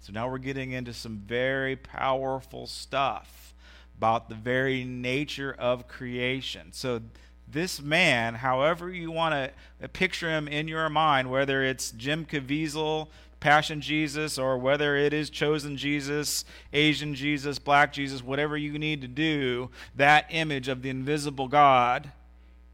So 0.00 0.12
now 0.12 0.30
we're 0.30 0.38
getting 0.38 0.70
into 0.70 0.92
some 0.92 1.18
very 1.26 1.74
powerful 1.74 2.68
stuff 2.68 3.54
about 3.98 4.28
the 4.28 4.34
very 4.34 4.84
nature 4.84 5.54
of 5.58 5.88
creation. 5.88 6.72
So 6.72 7.00
this 7.48 7.80
man, 7.80 8.34
however 8.34 8.90
you 8.90 9.10
want 9.10 9.52
to 9.80 9.88
picture 9.88 10.28
him 10.28 10.48
in 10.48 10.68
your 10.68 10.88
mind, 10.88 11.30
whether 11.30 11.62
it's 11.62 11.92
Jim 11.92 12.24
Caviezel, 12.26 13.08
Passion 13.40 13.80
Jesus, 13.80 14.38
or 14.38 14.58
whether 14.58 14.96
it 14.96 15.12
is 15.12 15.30
Chosen 15.30 15.76
Jesus, 15.76 16.44
Asian 16.72 17.14
Jesus, 17.14 17.58
Black 17.58 17.92
Jesus, 17.92 18.22
whatever 18.22 18.56
you 18.56 18.78
need 18.78 19.00
to 19.02 19.08
do, 19.08 19.70
that 19.94 20.26
image 20.30 20.68
of 20.68 20.82
the 20.82 20.90
invisible 20.90 21.48
God, 21.48 22.10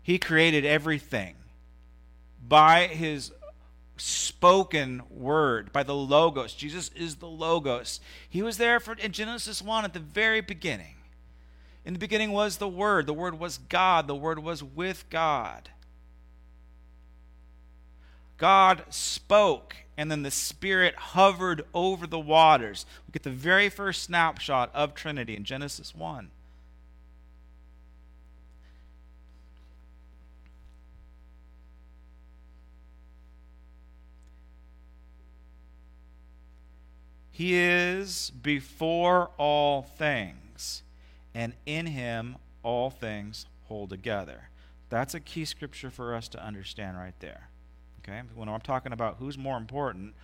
he 0.03 0.19
created 0.19 0.65
everything 0.65 1.35
by 2.49 2.87
his 2.87 3.33
spoken 3.97 5.03
word, 5.11 5.73
by 5.73 5.83
the 5.83 5.95
Logos. 5.95 6.55
Jesus 6.55 6.91
is 6.97 7.17
the 7.17 7.29
Logos. 7.29 8.01
He 8.29 8.43
was 8.43 8.57
there 8.57 8.81
for, 8.81 8.95
in 8.95 9.13
Genesis 9.13 9.63
1 9.63 9.85
at 9.85 9.93
the 9.93 10.01
very 10.01 10.41
beginning. 10.41 10.95
In 11.85 11.95
the 11.95 11.99
beginning 11.99 12.33
was 12.33 12.59
the 12.59 12.69
Word. 12.69 13.07
The 13.07 13.15
Word 13.15 13.39
was 13.39 13.59
God. 13.59 14.07
The 14.07 14.15
Word 14.15 14.39
was 14.39 14.63
with 14.63 15.05
God. 15.11 15.71
God 18.39 18.85
spoke, 18.91 19.77
and 19.97 20.11
then 20.11 20.23
the 20.23 20.31
Spirit 20.31 20.95
hovered 20.95 21.63
over 21.75 22.07
the 22.07 22.19
waters. 22.19 22.87
We 23.07 23.13
get 23.13 23.23
the 23.23 23.31
very 23.31 23.69
first 23.69 24.03
snapshot 24.03 24.71
of 24.75 24.95
Trinity 24.95 25.37
in 25.37 25.45
Genesis 25.45 25.95
1. 25.95 26.31
He 37.31 37.55
is 37.55 38.31
before 38.31 39.31
all 39.39 39.83
things 39.83 40.83
and 41.35 41.55
in 41.67 41.87
him 41.87 42.37
all 42.63 42.91
things 42.91 43.47
hold 43.65 43.91
together. 43.91 44.49
That's 44.89 45.15
a 45.15 45.21
key 45.21 45.45
scripture 45.45 45.91
for 45.91 46.15
us 46.15 46.29
to 46.29 46.45
understand 46.45 46.99
right 46.99 47.19
there. 47.21 47.49
Okay? 48.01 48.21
When 48.35 48.49
I'm 48.49 48.61
talking 48.61 48.93
about 48.93 49.17
who's 49.19 49.39
more 49.39 49.57
important, 49.57 50.15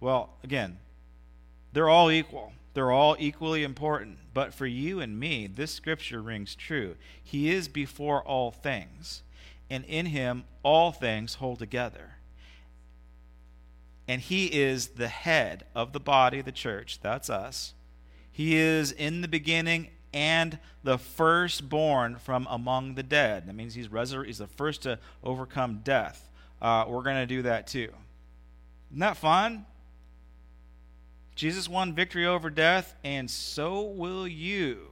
well, 0.00 0.30
again, 0.44 0.78
they're 1.72 1.88
all 1.88 2.10
equal. 2.10 2.52
They're 2.74 2.90
all 2.90 3.16
equally 3.18 3.64
important. 3.64 4.18
But 4.34 4.54
for 4.54 4.66
you 4.66 5.00
and 5.00 5.18
me, 5.18 5.46
this 5.46 5.72
scripture 5.72 6.20
rings 6.20 6.54
true. 6.54 6.96
He 7.22 7.50
is 7.50 7.68
before 7.68 8.22
all 8.22 8.50
things, 8.50 9.22
and 9.70 9.84
in 9.84 10.06
him 10.06 10.44
all 10.62 10.92
things 10.92 11.34
hold 11.34 11.58
together. 11.58 12.16
And 14.06 14.20
he 14.20 14.46
is 14.46 14.88
the 14.88 15.08
head 15.08 15.64
of 15.74 15.92
the 15.92 16.00
body, 16.00 16.40
the 16.40 16.52
church. 16.52 17.00
That's 17.02 17.28
us. 17.28 17.74
He 18.30 18.56
is 18.56 18.92
in 18.92 19.20
the 19.20 19.28
beginning 19.28 19.90
and 20.12 20.58
the 20.82 20.98
firstborn 20.98 22.16
from 22.16 22.46
among 22.50 22.94
the 22.94 23.02
dead. 23.02 23.46
That 23.46 23.54
means 23.54 23.74
he's, 23.74 23.88
resur- 23.88 24.26
he's 24.26 24.38
the 24.38 24.46
first 24.46 24.82
to 24.82 24.98
overcome 25.22 25.80
death. 25.84 26.30
Uh, 26.60 26.84
we're 26.88 27.02
going 27.02 27.16
to 27.16 27.26
do 27.26 27.42
that 27.42 27.66
too. 27.66 27.92
Isn't 28.90 29.00
that 29.00 29.16
fun? 29.16 29.66
Jesus 31.34 31.68
won 31.68 31.94
victory 31.94 32.26
over 32.26 32.50
death, 32.50 32.94
and 33.04 33.30
so 33.30 33.82
will 33.82 34.26
you. 34.26 34.88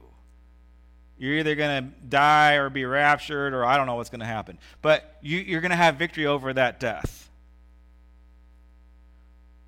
You're 1.17 1.33
either 1.39 1.55
going 1.55 1.83
to 1.83 1.89
die 2.07 2.53
or 2.53 2.69
be 2.69 2.85
raptured, 2.85 3.53
or 3.53 3.65
I 3.65 3.75
don't 3.75 3.87
know 3.87 3.95
what's 3.95 4.09
going 4.09 4.21
to 4.21 4.25
happen. 4.25 4.59
But 4.81 5.17
you, 5.21 5.39
you're 5.39 5.61
going 5.61 5.71
to 5.71 5.75
have 5.75 5.95
victory 5.95 6.25
over 6.25 6.53
that 6.53 6.79
death. 6.79 7.29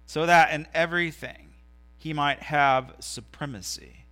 So 0.06 0.26
that 0.26 0.54
in 0.54 0.68
everything, 0.74 1.54
he 1.98 2.14
might 2.14 2.40
have 2.44 2.94
supremacy. 3.00 4.06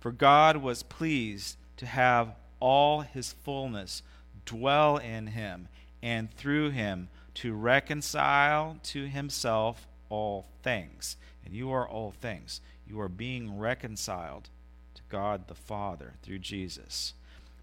For 0.00 0.12
God 0.12 0.58
was 0.58 0.82
pleased 0.82 1.56
to 1.78 1.86
have 1.86 2.34
all 2.60 3.00
his 3.00 3.32
fullness 3.32 4.02
dwell 4.44 4.96
in 4.96 5.28
him, 5.28 5.68
and 6.02 6.32
through 6.32 6.70
him 6.70 7.08
to 7.34 7.54
reconcile 7.54 8.78
to 8.82 9.06
himself 9.06 9.86
all 10.08 10.46
things. 10.62 11.16
And 11.44 11.54
you 11.54 11.70
are 11.72 11.88
all 11.88 12.12
things. 12.12 12.60
You 12.86 13.00
are 13.00 13.08
being 13.08 13.58
reconciled 13.58 14.48
to 14.94 15.02
God 15.08 15.48
the 15.48 15.54
Father 15.54 16.14
through 16.22 16.38
Jesus, 16.38 17.14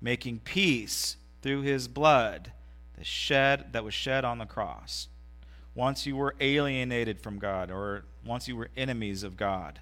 making 0.02 0.40
peace 0.40 1.18
through 1.42 1.62
his 1.62 1.88
blood 1.88 2.52
the 2.98 3.04
shed 3.04 3.74
that 3.74 3.84
was 3.84 3.94
shed 3.94 4.24
on 4.24 4.38
the 4.38 4.46
cross. 4.46 5.08
once 5.76 6.06
you 6.06 6.16
were 6.16 6.36
alienated 6.40 7.20
from 7.20 7.38
God, 7.38 7.70
or 7.70 8.06
once 8.26 8.48
you 8.48 8.56
were 8.56 8.70
enemies 8.78 9.24
of 9.24 9.36
God. 9.38 9.80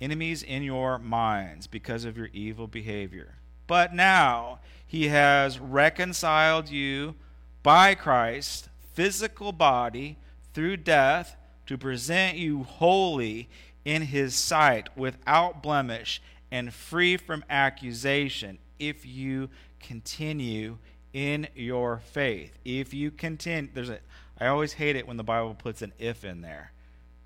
Enemies 0.00 0.42
in 0.42 0.62
your 0.62 0.98
minds 0.98 1.66
because 1.66 2.04
of 2.04 2.16
your 2.16 2.28
evil 2.32 2.66
behavior. 2.66 3.34
But 3.66 3.94
now 3.94 4.60
he 4.86 5.08
has 5.08 5.58
reconciled 5.58 6.68
you 6.68 7.14
by 7.62 7.94
Christ's 7.94 8.68
physical 8.94 9.52
body, 9.52 10.16
through 10.54 10.78
death, 10.78 11.36
to 11.66 11.76
present 11.76 12.36
you 12.36 12.62
holy 12.62 13.48
in 13.84 14.02
his 14.02 14.34
sight, 14.34 14.88
without 14.96 15.62
blemish, 15.62 16.20
and 16.50 16.72
free 16.72 17.16
from 17.16 17.44
accusation, 17.50 18.58
if 18.78 19.04
you 19.04 19.50
continue 19.80 20.78
in 21.12 21.48
your 21.54 21.98
faith. 21.98 22.58
If 22.64 22.94
you 22.94 23.10
continue, 23.10 23.70
there's 23.74 23.90
a, 23.90 23.98
I 24.40 24.46
always 24.46 24.74
hate 24.74 24.96
it 24.96 25.06
when 25.06 25.16
the 25.16 25.24
Bible 25.24 25.54
puts 25.54 25.82
an 25.82 25.92
if 25.98 26.24
in 26.24 26.40
there. 26.40 26.72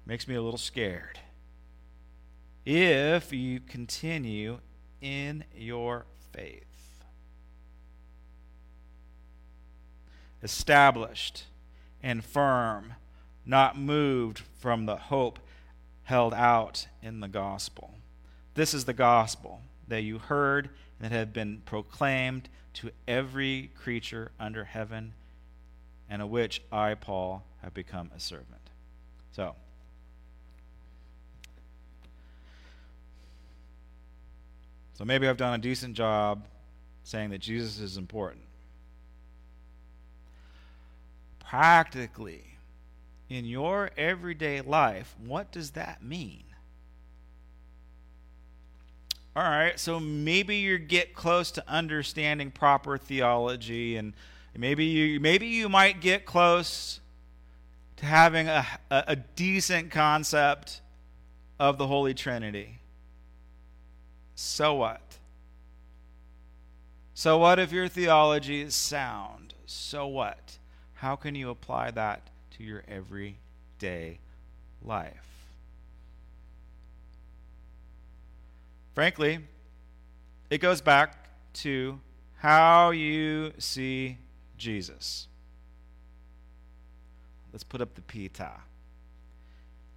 Makes 0.06 0.26
me 0.26 0.34
a 0.34 0.42
little 0.42 0.58
scared. 0.58 1.20
If 2.64 3.32
you 3.32 3.60
continue 3.60 4.58
in 5.00 5.44
your 5.56 6.06
faith. 6.32 6.64
Established 10.42 11.44
and 12.02 12.24
firm, 12.24 12.94
not 13.44 13.78
moved 13.78 14.38
from 14.60 14.86
the 14.86 14.96
hope 14.96 15.38
held 16.04 16.34
out 16.34 16.86
in 17.02 17.20
the 17.20 17.28
gospel. 17.28 17.94
This 18.54 18.74
is 18.74 18.84
the 18.84 18.92
gospel 18.92 19.62
that 19.88 20.02
you 20.02 20.18
heard 20.18 20.70
and 21.00 21.10
that 21.10 21.16
have 21.16 21.32
been 21.32 21.62
proclaimed 21.64 22.48
to 22.74 22.90
every 23.06 23.70
creature 23.74 24.30
under 24.38 24.64
heaven, 24.64 25.14
and 26.08 26.22
of 26.22 26.28
which 26.28 26.62
I, 26.70 26.94
Paul, 26.94 27.44
have 27.62 27.74
become 27.74 28.10
a 28.14 28.20
servant. 28.20 28.70
So, 29.32 29.54
so 34.94 35.04
maybe 35.04 35.26
I've 35.26 35.36
done 35.36 35.54
a 35.54 35.62
decent 35.62 35.94
job 35.94 36.46
saying 37.02 37.30
that 37.30 37.38
Jesus 37.38 37.78
is 37.80 37.96
important. 37.96 38.44
Practically, 41.40 42.44
in 43.28 43.44
your 43.44 43.90
everyday 43.96 44.60
life, 44.60 45.14
what 45.24 45.50
does 45.52 45.72
that 45.72 46.02
mean? 46.02 46.44
All 49.34 49.42
right, 49.42 49.80
so 49.80 49.98
maybe 49.98 50.56
you 50.56 50.76
get 50.78 51.14
close 51.14 51.50
to 51.52 51.64
understanding 51.66 52.50
proper 52.50 52.98
theology, 52.98 53.96
and 53.96 54.12
maybe 54.54 54.84
you 54.84 55.20
maybe 55.20 55.46
you 55.46 55.70
might 55.70 56.02
get 56.02 56.26
close 56.26 57.00
to 57.96 58.04
having 58.04 58.48
a, 58.48 58.66
a, 58.90 59.04
a 59.08 59.16
decent 59.16 59.90
concept 59.90 60.82
of 61.58 61.78
the 61.78 61.86
Holy 61.86 62.12
Trinity. 62.12 62.81
So 64.34 64.74
what? 64.74 65.18
So 67.14 67.38
what 67.38 67.58
if 67.58 67.72
your 67.72 67.88
theology 67.88 68.62
is 68.62 68.74
sound? 68.74 69.54
So 69.66 70.06
what? 70.06 70.58
How 70.94 71.16
can 71.16 71.34
you 71.34 71.50
apply 71.50 71.90
that 71.92 72.30
to 72.56 72.64
your 72.64 72.82
everyday 72.88 74.18
life? 74.82 75.32
Frankly, 78.94 79.40
it 80.50 80.58
goes 80.58 80.80
back 80.80 81.28
to 81.54 81.98
how 82.36 82.90
you 82.90 83.52
see 83.58 84.18
Jesus. 84.58 85.28
Let's 87.52 87.64
put 87.64 87.80
up 87.80 87.94
the 87.94 88.00
Pietà. 88.02 88.60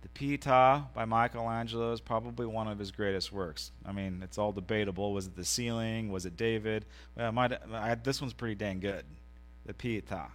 The 0.05 0.37
Pietà 0.37 0.93
by 0.93 1.05
Michelangelo 1.05 1.91
is 1.91 1.99
probably 1.99 2.45
one 2.45 2.67
of 2.67 2.77
his 2.77 2.91
greatest 2.91 3.33
works. 3.33 3.71
I 3.83 3.91
mean, 3.91 4.21
it's 4.23 4.37
all 4.37 4.51
debatable. 4.51 5.13
Was 5.13 5.25
it 5.25 5.35
the 5.35 5.43
ceiling? 5.43 6.11
Was 6.11 6.27
it 6.27 6.37
David? 6.37 6.85
Well, 7.17 7.31
might, 7.31 7.53
I, 7.73 7.95
this 7.95 8.21
one's 8.21 8.33
pretty 8.33 8.53
dang 8.53 8.79
good. 8.79 9.03
The 9.65 9.73
Pietà. 9.73 10.27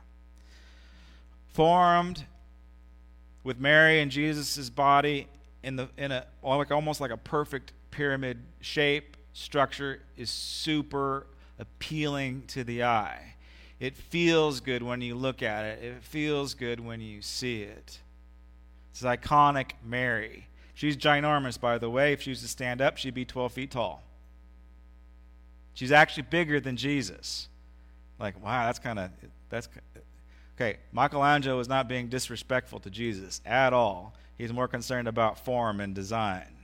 Formed 1.52 2.24
with 3.44 3.60
Mary 3.60 4.00
and 4.00 4.10
Jesus' 4.10 4.68
body 4.70 5.28
in 5.62 5.76
the 5.76 5.88
in 5.96 6.10
a 6.10 6.26
like 6.42 6.72
almost 6.72 7.00
like 7.00 7.12
a 7.12 7.16
perfect 7.16 7.72
pyramid 7.92 8.42
shape, 8.60 9.16
structure 9.34 10.00
is 10.16 10.30
super 10.30 11.28
appealing 11.60 12.42
to 12.48 12.64
the 12.64 12.82
eye. 12.82 13.34
It 13.78 13.94
feels 13.94 14.58
good 14.58 14.82
when 14.82 15.00
you 15.00 15.14
look 15.14 15.44
at 15.44 15.64
it, 15.64 15.84
it 15.84 16.02
feels 16.02 16.54
good 16.54 16.80
when 16.80 17.00
you 17.00 17.22
see 17.22 17.62
it. 17.62 18.00
It's 19.02 19.26
iconic 19.26 19.72
Mary. 19.82 20.46
She's 20.74 20.96
ginormous, 20.96 21.58
by 21.58 21.78
the 21.78 21.88
way. 21.88 22.12
If 22.12 22.22
she 22.22 22.30
was 22.30 22.42
to 22.42 22.48
stand 22.48 22.82
up, 22.82 22.98
she'd 22.98 23.14
be 23.14 23.24
12 23.24 23.52
feet 23.52 23.70
tall. 23.70 24.02
She's 25.72 25.92
actually 25.92 26.24
bigger 26.24 26.60
than 26.60 26.76
Jesus. 26.76 27.48
Like, 28.18 28.42
wow, 28.42 28.66
that's 28.66 28.78
kind 28.78 28.98
of 28.98 29.10
that's 29.48 29.68
okay. 30.54 30.78
Michelangelo 30.92 31.58
is 31.60 31.68
not 31.68 31.88
being 31.88 32.08
disrespectful 32.08 32.80
to 32.80 32.90
Jesus 32.90 33.40
at 33.46 33.72
all. 33.72 34.14
He's 34.36 34.52
more 34.52 34.68
concerned 34.68 35.08
about 35.08 35.42
form 35.42 35.80
and 35.80 35.94
design. 35.94 36.56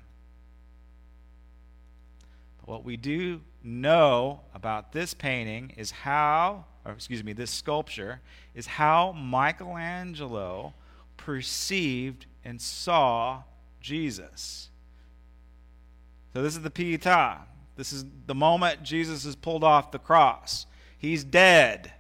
But 2.59 2.69
What 2.69 2.85
we 2.85 2.99
do 2.99 3.41
know 3.63 4.41
about 4.55 4.93
this 4.93 5.15
painting 5.15 5.73
is 5.79 5.91
how, 5.91 6.67
or 6.85 6.93
excuse 6.93 7.25
me, 7.25 7.33
this 7.33 7.51
sculpture, 7.51 8.21
is 8.55 8.67
how 8.67 9.13
Michelangelo 9.13 10.75
perceived 11.17 12.27
and 12.45 12.61
saw 12.61 13.43
Jesus. 13.81 14.69
So 16.33 16.43
this 16.43 16.57
is 16.57 16.63
the 16.63 16.71
Pietà. 16.71 17.39
This 17.77 17.93
is 17.93 18.05
the 18.27 18.35
moment 18.35 18.83
Jesus 18.83 19.25
is 19.25 19.37
pulled 19.37 19.65
off 19.65 19.91
the 19.91 19.99
cross. 19.99 20.67
He's 20.99 21.25
dead. 21.25 21.93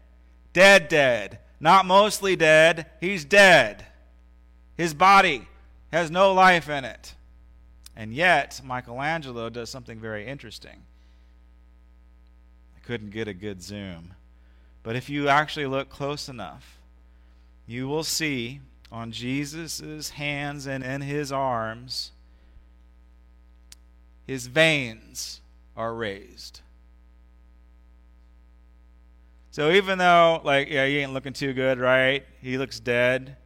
Dead, 0.52 0.88
dead. 0.88 1.38
Not 1.61 1.87
mostly 1.87 2.37
dead, 2.37 2.87
he's 3.00 3.24
dead. 3.24 3.87
His 4.76 4.92
body 4.92 5.48
has 5.90 6.11
no 6.11 6.35
life 6.35 6.68
in 6.68 6.85
it. 6.85 7.14
And 7.94 8.12
yet, 8.12 8.61
Michelangelo 8.62 9.48
does 9.48 9.70
something 9.70 9.98
very 9.98 10.26
interesting. 10.26 10.83
I 12.76 12.81
couldn't 12.87 13.11
get 13.11 13.26
a 13.26 13.33
good 13.33 13.62
zoom. 13.62 14.12
But 14.83 14.96
if 14.96 15.09
you 15.09 15.29
actually 15.29 15.66
look 15.66 15.88
close 15.88 16.29
enough, 16.29 16.79
you 17.66 17.88
will 17.88 18.05
see 18.05 18.61
on 18.90 19.12
Jesus' 19.12 20.11
hands 20.11 20.66
and 20.66 20.85
in 20.85 21.01
his 21.01 21.33
arms, 21.33 22.12
his 24.27 24.46
veins 24.46 25.40
are 25.77 25.94
raised. 25.94 26.61
So 29.51 29.70
even 29.70 29.99
though, 29.99 30.40
like, 30.44 30.68
yeah, 30.68 30.87
he 30.87 30.99
ain't 30.99 31.12
looking 31.12 31.33
too 31.33 31.53
good, 31.53 31.79
right? 31.79 32.25
He 32.42 32.59
looks 32.59 32.79
dead 32.79 33.37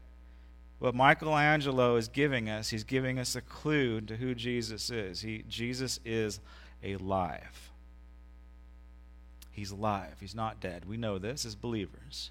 what 0.80 0.94
Michelangelo 0.94 1.96
is 1.96 2.08
giving 2.08 2.48
us, 2.48 2.70
he's 2.70 2.84
giving 2.84 3.18
us 3.18 3.36
a 3.36 3.42
clue 3.42 4.00
to 4.00 4.16
who 4.16 4.34
Jesus 4.34 4.90
is. 4.90 5.20
He, 5.20 5.44
Jesus 5.46 6.00
is 6.06 6.40
alive. 6.82 7.70
He's 9.52 9.70
alive. 9.70 10.16
He's 10.20 10.34
not 10.34 10.58
dead. 10.58 10.86
We 10.86 10.96
know 10.96 11.18
this 11.18 11.44
as 11.44 11.54
believers. 11.54 12.30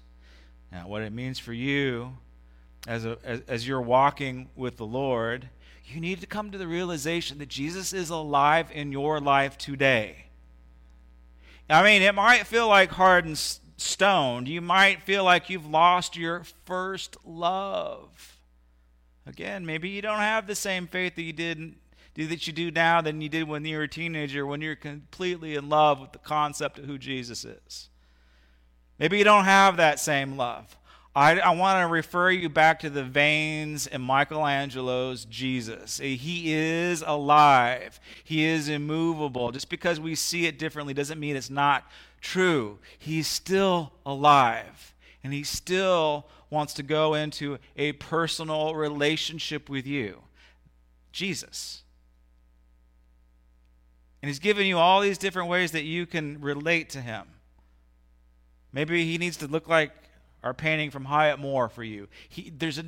Now, 0.72 0.88
what 0.88 1.02
it 1.02 1.12
means 1.12 1.38
for 1.38 1.52
you 1.52 2.18
as, 2.86 3.04
a, 3.04 3.18
as, 3.24 3.40
as 3.48 3.68
you're 3.68 3.80
walking 3.80 4.48
with 4.56 4.76
the 4.76 4.86
Lord, 4.86 5.48
you 5.84 6.00
need 6.00 6.20
to 6.20 6.26
come 6.26 6.50
to 6.50 6.58
the 6.58 6.66
realization 6.66 7.38
that 7.38 7.48
Jesus 7.48 7.92
is 7.92 8.10
alive 8.10 8.70
in 8.72 8.92
your 8.92 9.20
life 9.20 9.58
today. 9.58 10.26
I 11.68 11.82
mean, 11.84 12.02
it 12.02 12.14
might 12.14 12.46
feel 12.46 12.68
like 12.68 12.90
hardened 12.90 13.30
and 13.30 13.60
stoned. 13.80 14.48
You 14.48 14.60
might 14.60 15.02
feel 15.02 15.24
like 15.24 15.50
you've 15.50 15.66
lost 15.66 16.16
your 16.16 16.42
first 16.64 17.16
love. 17.24 18.38
Again, 19.26 19.64
maybe 19.64 19.88
you 19.88 20.02
don't 20.02 20.18
have 20.18 20.46
the 20.46 20.54
same 20.54 20.86
faith 20.86 21.14
that 21.16 21.22
you 21.22 21.32
did 21.32 21.74
that 22.16 22.46
you 22.46 22.52
do 22.52 22.70
now 22.70 23.00
than 23.00 23.20
you 23.20 23.28
did 23.28 23.48
when 23.48 23.64
you 23.64 23.78
were 23.78 23.84
a 23.84 23.88
teenager, 23.88 24.44
when 24.44 24.60
you're 24.60 24.76
completely 24.76 25.54
in 25.54 25.68
love 25.68 26.00
with 26.00 26.12
the 26.12 26.18
concept 26.18 26.78
of 26.78 26.84
who 26.84 26.98
Jesus 26.98 27.46
is. 27.46 27.88
Maybe 28.98 29.16
you 29.16 29.24
don't 29.24 29.44
have 29.44 29.78
that 29.78 29.98
same 29.98 30.36
love. 30.36 30.76
I, 31.14 31.40
I 31.40 31.50
want 31.50 31.84
to 31.84 31.92
refer 31.92 32.30
you 32.30 32.48
back 32.48 32.80
to 32.80 32.90
the 32.90 33.02
veins 33.02 33.88
in 33.88 34.00
Michelangelo's 34.00 35.24
Jesus. 35.24 36.00
Eh, 36.00 36.14
he 36.14 36.52
is 36.52 37.02
alive, 37.04 37.98
he 38.22 38.44
is 38.44 38.68
immovable. 38.68 39.50
Just 39.50 39.68
because 39.68 39.98
we 39.98 40.14
see 40.14 40.46
it 40.46 40.58
differently 40.58 40.94
doesn't 40.94 41.18
mean 41.18 41.34
it's 41.34 41.50
not 41.50 41.84
true. 42.20 42.78
He's 42.98 43.26
still 43.26 43.92
alive, 44.06 44.94
and 45.24 45.32
he 45.32 45.42
still 45.42 46.26
wants 46.48 46.74
to 46.74 46.82
go 46.82 47.14
into 47.14 47.58
a 47.76 47.92
personal 47.92 48.74
relationship 48.74 49.68
with 49.68 49.86
you 49.86 50.22
Jesus. 51.12 51.82
And 54.22 54.28
he's 54.28 54.38
given 54.38 54.66
you 54.66 54.78
all 54.78 55.00
these 55.00 55.18
different 55.18 55.48
ways 55.48 55.72
that 55.72 55.84
you 55.84 56.06
can 56.06 56.40
relate 56.40 56.90
to 56.90 57.00
him. 57.00 57.24
Maybe 58.72 59.04
he 59.04 59.18
needs 59.18 59.36
to 59.38 59.46
look 59.46 59.68
like 59.68 59.92
our 60.42 60.54
painting 60.54 60.90
from 60.90 61.06
Hyatt 61.06 61.38
Moore 61.38 61.68
for 61.68 61.84
you. 61.84 62.08
He, 62.28 62.50
there's, 62.56 62.78
a, 62.78 62.84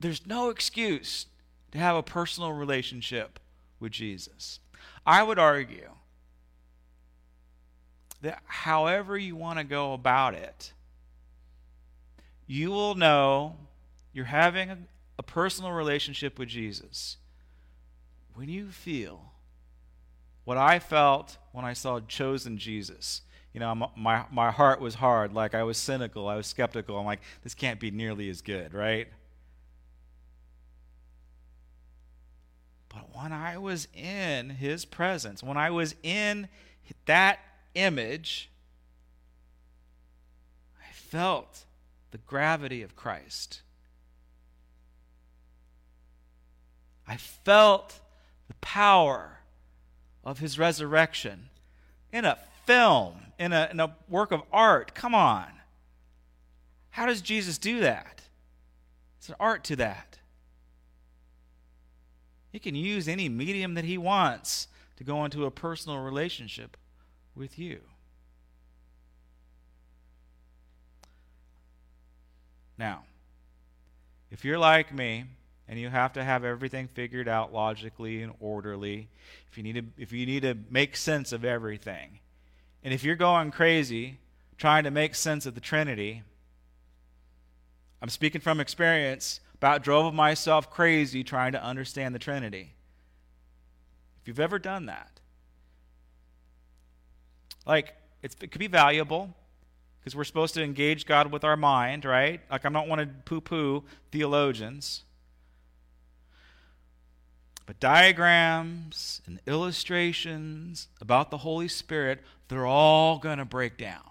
there's 0.00 0.26
no 0.26 0.50
excuse 0.50 1.26
to 1.72 1.78
have 1.78 1.96
a 1.96 2.02
personal 2.02 2.52
relationship 2.52 3.38
with 3.80 3.92
Jesus. 3.92 4.60
I 5.06 5.22
would 5.22 5.38
argue 5.38 5.90
that 8.20 8.40
however 8.46 9.18
you 9.18 9.34
want 9.34 9.58
to 9.58 9.64
go 9.64 9.92
about 9.92 10.34
it, 10.34 10.72
you 12.46 12.70
will 12.70 12.94
know 12.94 13.56
you're 14.12 14.26
having 14.26 14.70
a, 14.70 14.78
a 15.18 15.22
personal 15.22 15.72
relationship 15.72 16.38
with 16.38 16.48
Jesus 16.48 17.16
when 18.34 18.48
you 18.48 18.68
feel 18.68 19.32
what 20.44 20.56
I 20.56 20.78
felt 20.78 21.38
when 21.52 21.64
I 21.64 21.72
saw 21.72 22.00
chosen 22.00 22.58
Jesus. 22.58 23.22
You 23.52 23.60
know, 23.60 23.74
my, 23.96 24.24
my 24.30 24.50
heart 24.50 24.80
was 24.80 24.94
hard. 24.94 25.34
Like 25.34 25.54
I 25.54 25.62
was 25.62 25.76
cynical. 25.76 26.26
I 26.26 26.36
was 26.36 26.46
skeptical. 26.46 26.98
I'm 26.98 27.04
like, 27.04 27.20
this 27.42 27.54
can't 27.54 27.78
be 27.78 27.90
nearly 27.90 28.30
as 28.30 28.40
good, 28.40 28.72
right? 28.72 29.08
But 32.88 33.14
when 33.14 33.32
I 33.32 33.58
was 33.58 33.88
in 33.94 34.50
his 34.50 34.84
presence, 34.84 35.42
when 35.42 35.56
I 35.56 35.70
was 35.70 35.94
in 36.02 36.48
that 37.06 37.40
image, 37.74 38.50
I 40.80 40.92
felt 40.92 41.64
the 42.10 42.18
gravity 42.18 42.82
of 42.82 42.96
Christ. 42.96 43.62
I 47.06 47.16
felt 47.16 48.00
the 48.48 48.54
power 48.60 49.40
of 50.24 50.38
his 50.38 50.58
resurrection 50.58 51.48
in 52.12 52.24
a 52.24 52.38
film, 52.64 53.14
in 53.38 53.52
a, 53.52 53.68
in 53.70 53.80
a 53.80 53.94
work 54.08 54.32
of 54.32 54.42
art. 54.52 54.94
Come 54.94 55.14
on. 55.14 55.46
How 56.90 57.06
does 57.06 57.20
Jesus 57.20 57.58
do 57.58 57.80
that? 57.80 58.22
It's 59.18 59.28
an 59.28 59.34
art 59.40 59.64
to 59.64 59.76
that. 59.76 60.18
He 62.52 62.58
can 62.58 62.74
use 62.74 63.08
any 63.08 63.28
medium 63.28 63.74
that 63.74 63.84
he 63.84 63.96
wants 63.96 64.68
to 64.96 65.04
go 65.04 65.24
into 65.24 65.46
a 65.46 65.50
personal 65.50 65.98
relationship 65.98 66.76
with 67.34 67.58
you. 67.58 67.80
Now, 72.76 73.04
if 74.30 74.44
you're 74.44 74.58
like 74.58 74.92
me 74.94 75.24
and 75.68 75.78
you 75.78 75.88
have 75.88 76.12
to 76.14 76.24
have 76.24 76.44
everything 76.44 76.88
figured 76.88 77.28
out 77.28 77.52
logically 77.52 78.22
and 78.22 78.32
orderly, 78.40 79.08
if 79.50 79.56
you 79.56 79.62
need 79.62 79.74
to 79.74 80.02
if 80.02 80.12
you 80.12 80.26
need 80.26 80.42
to 80.42 80.56
make 80.70 80.96
sense 80.96 81.32
of 81.32 81.44
everything, 81.44 82.18
and 82.82 82.92
if 82.92 83.04
you're 83.04 83.16
going 83.16 83.50
crazy 83.50 84.18
trying 84.58 84.84
to 84.84 84.90
make 84.90 85.14
sense 85.14 85.46
of 85.46 85.54
the 85.54 85.60
Trinity, 85.60 86.22
I'm 88.00 88.08
speaking 88.08 88.40
from 88.40 88.60
experience, 88.60 89.40
about 89.54 89.82
drove 89.82 90.12
myself 90.12 90.70
crazy 90.70 91.22
trying 91.22 91.52
to 91.52 91.62
understand 91.62 92.14
the 92.14 92.18
Trinity. 92.18 92.74
If 94.20 94.28
you've 94.28 94.40
ever 94.40 94.58
done 94.58 94.86
that, 94.86 95.20
like 97.66 97.94
it 98.22 98.38
could 98.38 98.58
be 98.58 98.66
valuable 98.66 99.34
because 100.02 100.16
we're 100.16 100.24
supposed 100.24 100.54
to 100.54 100.62
engage 100.64 101.06
God 101.06 101.30
with 101.30 101.44
our 101.44 101.56
mind, 101.56 102.04
right? 102.04 102.40
Like, 102.50 102.64
I 102.64 102.68
don't 102.68 102.88
want 102.88 103.00
to 103.00 103.06
poo 103.24 103.40
poo 103.40 103.84
theologians. 104.10 105.04
But 107.66 107.78
diagrams 107.78 109.22
and 109.26 109.40
illustrations 109.46 110.88
about 111.00 111.30
the 111.30 111.38
Holy 111.38 111.68
Spirit, 111.68 112.20
they're 112.52 112.66
all 112.66 113.18
going 113.18 113.38
to 113.38 113.44
break 113.44 113.78
down. 113.78 114.02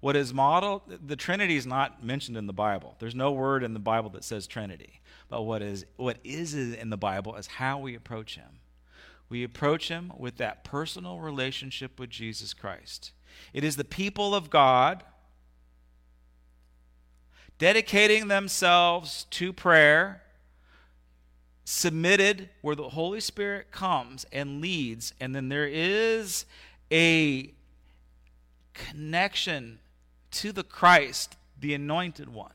What 0.00 0.14
is 0.14 0.32
modeled, 0.32 0.82
the 1.06 1.16
Trinity 1.16 1.56
is 1.56 1.66
not 1.66 2.04
mentioned 2.04 2.36
in 2.36 2.46
the 2.46 2.52
Bible. 2.52 2.94
There's 3.00 3.14
no 3.14 3.32
word 3.32 3.64
in 3.64 3.72
the 3.72 3.80
Bible 3.80 4.10
that 4.10 4.22
says 4.22 4.46
Trinity. 4.46 5.00
But 5.28 5.42
what 5.42 5.60
is, 5.62 5.86
what 5.96 6.18
is 6.22 6.54
in 6.54 6.90
the 6.90 6.96
Bible 6.96 7.34
is 7.34 7.46
how 7.46 7.78
we 7.78 7.94
approach 7.94 8.36
Him. 8.36 8.60
We 9.28 9.42
approach 9.42 9.88
Him 9.88 10.12
with 10.16 10.36
that 10.36 10.64
personal 10.64 11.18
relationship 11.18 11.98
with 11.98 12.10
Jesus 12.10 12.54
Christ. 12.54 13.12
It 13.52 13.64
is 13.64 13.76
the 13.76 13.84
people 13.84 14.34
of 14.34 14.50
God 14.50 15.02
dedicating 17.58 18.28
themselves 18.28 19.26
to 19.30 19.52
prayer, 19.52 20.22
submitted 21.70 22.48
where 22.62 22.74
the 22.74 22.88
Holy 22.88 23.20
Spirit 23.20 23.70
comes 23.70 24.24
and 24.32 24.58
leads, 24.62 25.12
and 25.20 25.34
then 25.34 25.50
there 25.50 25.68
is 25.70 26.46
a 26.90 27.52
connection 28.72 29.78
to 30.30 30.50
the 30.50 30.62
Christ, 30.62 31.36
the 31.60 31.74
anointed 31.74 32.32
one. 32.32 32.54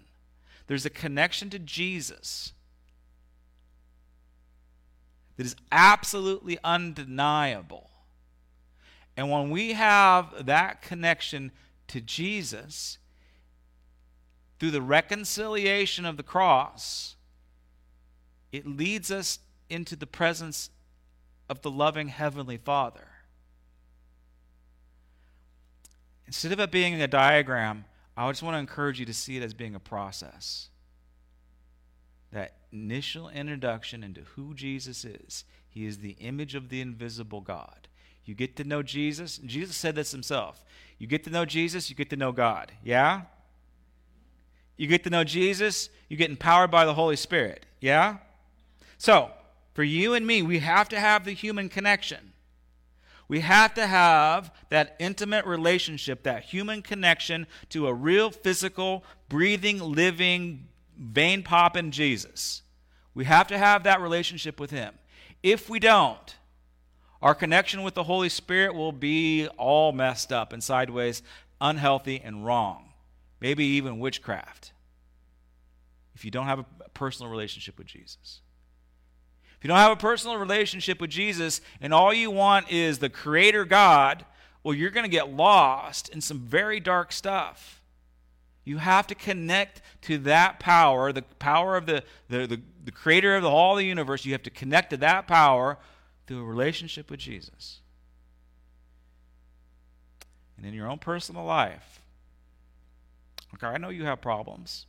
There's 0.66 0.88
a 0.88 0.90
connection 0.90 1.52
to 1.52 1.60
Jesus 1.60 2.54
that 5.38 5.46
is 5.46 5.56
absolutely 5.72 6.58
undeniable. 6.64 7.92
And 9.16 9.30
when 9.30 9.52
we 9.52 9.74
have 9.74 10.48
that 10.48 10.82
connection 10.82 11.52
to 11.90 12.02
Jesus 12.02 12.98
through 14.60 14.72
the 14.72 14.82
reconciliation 14.82 16.04
of 16.04 16.18
the 16.18 16.24
cross, 16.24 17.13
it 18.54 18.66
leads 18.66 19.12
us 19.12 19.40
into 19.70 19.98
the 19.98 20.08
presence 20.08 20.70
of 21.50 21.62
the 21.64 21.72
loving 21.72 22.08
Heavenly 22.08 22.58
Father. 22.58 23.08
Instead 26.28 26.52
of 26.52 26.60
it 26.60 26.72
being 26.72 27.02
a 27.02 27.08
diagram, 27.08 27.86
I 28.16 28.30
just 28.30 28.44
want 28.44 28.56
to 28.56 28.60
encourage 28.60 29.00
you 29.00 29.06
to 29.08 29.14
see 29.14 29.38
it 29.38 29.44
as 29.44 29.54
being 29.54 29.76
a 29.76 29.80
process. 29.80 30.70
That 32.32 32.54
initial 32.72 33.28
introduction 33.30 34.04
into 34.04 34.22
who 34.22 34.54
Jesus 34.54 35.04
is. 35.04 35.46
He 35.68 35.86
is 35.86 35.98
the 35.98 36.16
image 36.20 36.54
of 36.54 36.70
the 36.70 36.80
invisible 36.80 37.42
God. 37.42 37.88
You 38.24 38.36
get 38.36 38.56
to 38.58 38.64
know 38.64 38.84
Jesus. 38.84 39.40
Jesus 39.40 39.76
said 39.76 39.96
this 39.96 40.12
himself. 40.12 40.64
You 41.00 41.08
get 41.08 41.24
to 41.24 41.30
know 41.30 41.46
Jesus, 41.46 41.90
you 41.90 41.96
get 41.96 42.12
to 42.12 42.16
know 42.16 42.32
God. 42.32 42.72
Yeah? 42.84 43.24
You 44.78 44.88
get 44.88 45.04
to 45.04 45.10
know 45.10 45.24
Jesus, 45.24 45.90
you 46.08 46.18
get 46.18 46.30
empowered 46.30 46.72
by 46.72 46.86
the 46.86 46.94
Holy 46.94 47.16
Spirit. 47.16 47.66
Yeah? 47.82 48.18
So, 49.04 49.32
for 49.74 49.84
you 49.84 50.14
and 50.14 50.26
me, 50.26 50.42
we 50.42 50.60
have 50.60 50.88
to 50.88 50.98
have 50.98 51.26
the 51.26 51.34
human 51.34 51.68
connection. 51.68 52.32
We 53.28 53.42
have 53.42 53.74
to 53.74 53.86
have 53.86 54.50
that 54.70 54.96
intimate 54.98 55.46
relationship, 55.46 56.24
that 56.24 56.46
human 56.46 56.82
connection 56.82 57.46
to 57.72 57.88
a 57.88 57.94
real 57.94 58.32
physical, 58.32 59.04
breathing, 59.28 59.80
living, 59.80 60.70
vein 60.98 61.44
popping 61.44 61.92
Jesus. 61.92 62.62
We 63.14 63.26
have 63.26 63.46
to 63.48 63.58
have 63.58 63.84
that 63.84 64.00
relationship 64.00 64.58
with 64.58 64.72
Him. 64.72 64.94
If 65.44 65.70
we 65.70 65.80
don't, 65.82 66.38
our 67.22 67.36
connection 67.36 67.84
with 67.84 67.96
the 67.96 68.04
Holy 68.04 68.30
Spirit 68.30 68.74
will 68.74 68.94
be 68.94 69.50
all 69.58 69.92
messed 69.92 70.32
up 70.32 70.54
and 70.54 70.64
sideways, 70.64 71.22
unhealthy, 71.60 72.22
and 72.24 72.46
wrong. 72.46 72.94
Maybe 73.42 73.66
even 73.66 74.00
witchcraft. 74.00 74.72
If 76.16 76.24
you 76.24 76.32
don't 76.32 76.46
have 76.46 76.60
a 76.60 76.90
personal 76.94 77.30
relationship 77.30 77.78
with 77.78 77.88
Jesus. 77.88 78.40
If 79.64 79.68
you 79.68 79.70
don't 79.70 79.78
have 79.78 79.94
a 79.94 79.96
personal 79.96 80.36
relationship 80.36 81.00
with 81.00 81.10
Jesus 81.10 81.62
and 81.80 81.94
all 81.94 82.14
you 82.14 82.30
want 82.30 82.70
is 82.70 83.00
the 83.00 83.08
Creator 83.08 83.64
God, 83.64 84.26
well, 84.62 84.74
you're 84.74 84.90
going 84.90 85.06
to 85.06 85.10
get 85.10 85.32
lost 85.32 86.10
in 86.10 86.20
some 86.20 86.40
very 86.40 86.82
dark 86.82 87.14
stuff. 87.14 87.82
You 88.66 88.80
have 88.80 89.08
to 89.08 89.16
connect 89.16 89.82
to 90.02 90.18
that 90.18 90.60
power, 90.60 91.14
the 91.14 91.22
power 91.22 91.78
of 91.78 91.86
the, 91.86 92.04
the, 92.28 92.46
the, 92.46 92.62
the 92.84 92.92
creator 92.92 93.38
of 93.38 93.44
the, 93.44 93.50
all 93.50 93.78
the 93.78 93.86
universe. 93.86 94.26
You 94.26 94.34
have 94.34 94.44
to 94.44 94.50
connect 94.50 94.90
to 94.90 94.98
that 94.98 95.28
power 95.28 95.78
through 96.28 96.42
a 96.42 96.44
relationship 96.44 97.10
with 97.10 97.22
Jesus. 97.22 97.80
And 100.58 100.66
in 100.66 100.74
your 100.74 100.90
own 100.90 101.00
personal 101.00 101.46
life, 101.46 102.02
okay, 103.54 103.68
I 103.68 103.78
know 103.78 103.88
you 103.88 104.04
have 104.04 104.20
problems. 104.20 104.88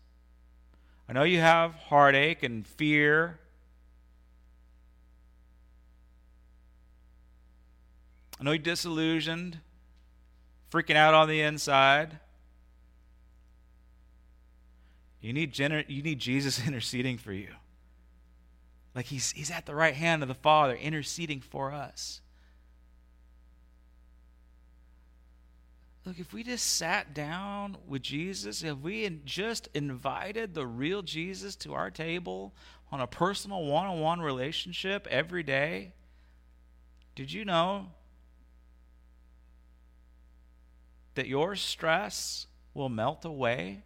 I 1.08 1.12
know 1.12 1.22
you 1.22 1.38
have 1.38 1.74
heartache 1.74 2.42
and 2.42 2.66
fear. 2.66 3.38
I 8.38 8.44
know 8.44 8.52
you're 8.52 8.58
disillusioned, 8.58 9.58
freaking 10.70 10.96
out 10.96 11.14
on 11.14 11.28
the 11.28 11.40
inside. 11.40 12.18
You 15.20 15.32
need, 15.32 15.52
gener- 15.54 15.88
you 15.88 16.02
need 16.02 16.18
Jesus 16.18 16.64
interceding 16.66 17.18
for 17.18 17.32
you. 17.32 17.48
Like 18.94 19.06
he's, 19.06 19.32
he's 19.32 19.50
at 19.50 19.66
the 19.66 19.74
right 19.74 19.94
hand 19.94 20.22
of 20.22 20.28
the 20.28 20.34
Father, 20.34 20.74
interceding 20.74 21.40
for 21.40 21.72
us. 21.72 22.20
Look, 26.04 26.18
if 26.18 26.34
we 26.34 26.42
just 26.42 26.76
sat 26.76 27.14
down 27.14 27.78
with 27.88 28.02
Jesus, 28.02 28.62
if 28.62 28.76
we 28.78 29.08
just 29.24 29.70
invited 29.72 30.52
the 30.52 30.66
real 30.66 31.00
Jesus 31.00 31.56
to 31.56 31.72
our 31.72 31.90
table 31.90 32.52
on 32.92 33.00
a 33.00 33.06
personal 33.06 33.64
one 33.64 33.86
on 33.86 34.00
one 34.00 34.20
relationship 34.20 35.06
every 35.10 35.42
day, 35.42 35.92
did 37.14 37.32
you 37.32 37.46
know 37.46 37.86
that 41.14 41.26
your 41.26 41.56
stress 41.56 42.46
will 42.72 42.88
melt 42.88 43.24
away? 43.24 43.82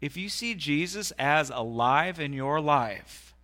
If 0.00 0.16
you 0.16 0.28
see 0.28 0.54
Jesus 0.54 1.12
as 1.18 1.50
alive 1.50 2.20
in 2.20 2.32
your 2.32 2.60
life, 2.60 3.34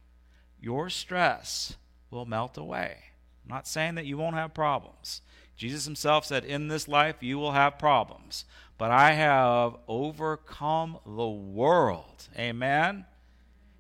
your 0.61 0.91
stress 0.91 1.77
will 2.11 2.27
melt 2.27 2.57
away. 2.57 2.97
I'm 3.45 3.55
not 3.55 3.67
saying 3.67 3.95
that 3.97 4.07
you 4.07 4.19
won't 4.19 4.37
have 4.37 4.55
problems. 4.55 5.23
Jesus 5.57 5.85
himself 5.85 6.25
said, 6.25 6.45
In 6.45 6.69
this 6.69 6.89
life 6.89 7.17
you 7.21 7.39
will 7.39 7.53
have 7.53 7.79
problems, 7.79 8.45
but 8.79 8.91
I 8.91 9.13
have 9.13 9.77
overcome 9.89 10.99
the 11.07 11.29
world. 11.29 12.29
Amen? 12.37 13.07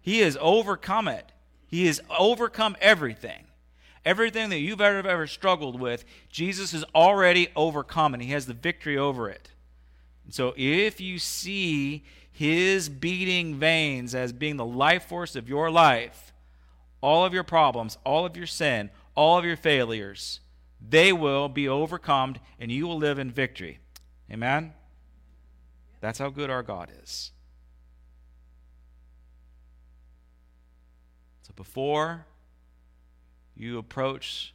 He 0.00 0.20
has 0.20 0.36
overcome 0.40 1.08
it. 1.08 1.30
He 1.66 1.86
has 1.86 2.00
overcome 2.18 2.76
everything. 2.80 3.46
Everything 4.04 4.50
that 4.50 4.58
you've 4.58 4.80
ever, 4.80 5.08
ever 5.08 5.26
struggled 5.26 5.80
with, 5.80 6.04
Jesus 6.28 6.72
has 6.72 6.84
already 6.94 7.48
overcome, 7.54 8.14
and 8.14 8.22
He 8.22 8.30
has 8.30 8.46
the 8.46 8.54
victory 8.54 8.98
over 8.98 9.28
it. 9.28 9.50
And 10.24 10.34
so 10.34 10.54
if 10.56 11.00
you 11.00 11.18
see 11.18 12.04
His 12.30 12.88
beating 12.88 13.56
veins 13.56 14.14
as 14.14 14.32
being 14.32 14.56
the 14.56 14.66
life 14.66 15.04
force 15.04 15.36
of 15.36 15.48
your 15.48 15.70
life, 15.70 16.32
all 17.00 17.24
of 17.24 17.32
your 17.32 17.44
problems, 17.44 17.98
all 18.04 18.26
of 18.26 18.36
your 18.36 18.46
sin, 18.46 18.90
all 19.14 19.38
of 19.38 19.44
your 19.44 19.56
failures, 19.56 20.40
they 20.80 21.12
will 21.12 21.48
be 21.48 21.68
overcome, 21.68 22.36
and 22.58 22.72
you 22.72 22.86
will 22.86 22.98
live 22.98 23.18
in 23.18 23.30
victory. 23.30 23.78
Amen? 24.30 24.72
That's 26.00 26.18
how 26.18 26.30
good 26.30 26.50
our 26.50 26.64
God 26.64 26.90
is. 27.02 27.30
So 31.42 31.52
before 31.54 32.26
you 33.62 33.78
approach 33.78 34.52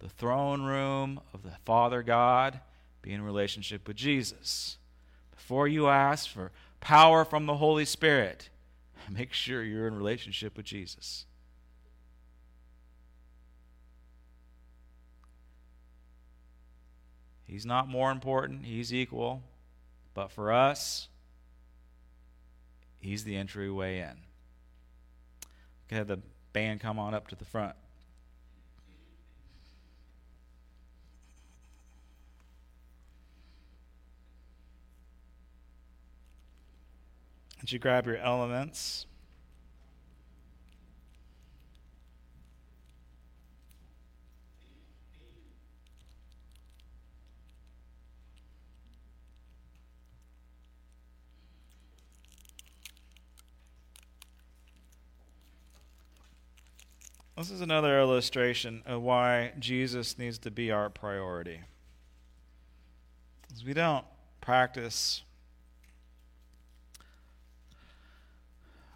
the 0.00 0.08
throne 0.08 0.62
room 0.62 1.20
of 1.32 1.42
the 1.42 1.52
Father 1.64 2.02
God, 2.02 2.60
be 3.02 3.12
in 3.12 3.22
relationship 3.22 3.86
with 3.86 3.96
Jesus. 3.96 4.78
Before 5.30 5.68
you 5.68 5.88
ask 5.88 6.28
for 6.28 6.50
power 6.80 7.24
from 7.24 7.46
the 7.46 7.56
Holy 7.56 7.84
Spirit, 7.84 8.50
make 9.10 9.32
sure 9.32 9.62
you're 9.62 9.86
in 9.86 9.94
relationship 9.94 10.56
with 10.56 10.66
Jesus. 10.66 11.24
He's 17.46 17.64
not 17.64 17.88
more 17.88 18.10
important, 18.10 18.64
he's 18.66 18.92
equal. 18.92 19.42
But 20.14 20.32
for 20.32 20.52
us, 20.52 21.06
he's 22.98 23.22
the 23.22 23.36
entryway 23.36 24.00
in. 24.00 24.16
Okay, 25.86 26.02
the 26.02 26.18
band 26.52 26.80
come 26.80 26.98
on 26.98 27.14
up 27.14 27.28
to 27.28 27.36
the 27.36 27.44
front. 27.44 27.76
Did 37.68 37.74
you 37.74 37.80
grab 37.80 38.06
your 38.06 38.16
elements? 38.16 39.04
This 57.36 57.50
is 57.50 57.60
another 57.60 58.00
illustration 58.00 58.82
of 58.86 59.02
why 59.02 59.52
Jesus 59.58 60.16
needs 60.16 60.38
to 60.38 60.50
be 60.50 60.70
our 60.70 60.88
priority. 60.88 61.60
Because 63.42 63.62
we 63.62 63.74
don't 63.74 64.06
practice 64.40 65.22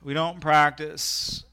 we 0.04 0.14
don't 0.14 0.40
practice 0.40 1.44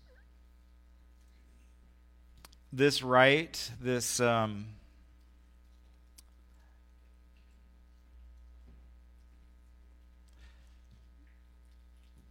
this 2.74 3.04
right, 3.04 3.72
this 3.80 4.20
um, 4.20 4.66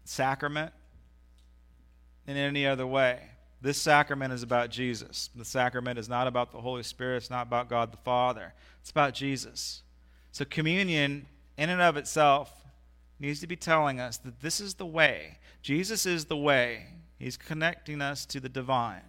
sacrament 0.04 0.72
in 2.26 2.36
any 2.36 2.66
other 2.66 2.86
way. 2.86 3.20
This 3.60 3.80
sacrament 3.80 4.32
is 4.32 4.42
about 4.42 4.70
Jesus. 4.70 5.30
The 5.34 5.44
sacrament 5.44 5.98
is 5.98 6.08
not 6.08 6.26
about 6.26 6.52
the 6.52 6.60
Holy 6.60 6.82
Spirit, 6.82 7.18
it's 7.18 7.30
not 7.30 7.46
about 7.46 7.68
God 7.68 7.92
the 7.92 7.98
Father. 7.98 8.54
It's 8.80 8.90
about 8.90 9.14
Jesus. 9.14 9.82
So, 10.30 10.44
communion, 10.44 11.26
in 11.56 11.70
and 11.70 11.80
of 11.80 11.96
itself, 11.96 12.52
needs 13.18 13.40
to 13.40 13.46
be 13.46 13.56
telling 13.56 13.98
us 13.98 14.16
that 14.18 14.40
this 14.40 14.60
is 14.60 14.74
the 14.74 14.86
way. 14.86 15.38
Jesus 15.68 16.06
is 16.06 16.24
the 16.24 16.36
way. 16.38 16.86
He's 17.18 17.36
connecting 17.36 18.00
us 18.00 18.24
to 18.24 18.40
the 18.40 18.48
divine. 18.48 19.02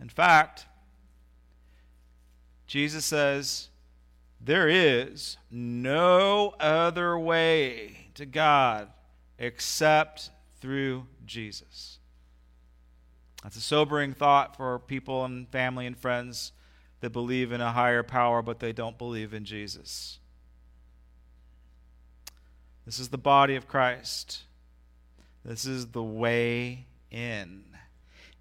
In 0.00 0.08
fact, 0.08 0.64
Jesus 2.66 3.04
says, 3.04 3.68
There 4.40 4.66
is 4.66 5.36
no 5.50 6.54
other 6.58 7.18
way 7.18 8.08
to 8.14 8.24
God 8.24 8.88
except 9.38 10.30
through 10.62 11.04
Jesus. 11.26 11.98
That's 13.42 13.56
a 13.56 13.60
sobering 13.60 14.14
thought 14.14 14.56
for 14.56 14.78
people 14.78 15.22
and 15.26 15.46
family 15.50 15.84
and 15.84 15.98
friends 15.98 16.52
that 17.00 17.10
believe 17.10 17.52
in 17.52 17.60
a 17.60 17.72
higher 17.72 18.02
power, 18.02 18.40
but 18.40 18.58
they 18.58 18.72
don't 18.72 18.96
believe 18.96 19.34
in 19.34 19.44
Jesus. 19.44 20.18
This 22.86 23.00
is 23.00 23.08
the 23.08 23.18
body 23.18 23.56
of 23.56 23.66
Christ. 23.66 24.42
This 25.44 25.66
is 25.66 25.88
the 25.88 26.02
way 26.02 26.86
in. 27.10 27.64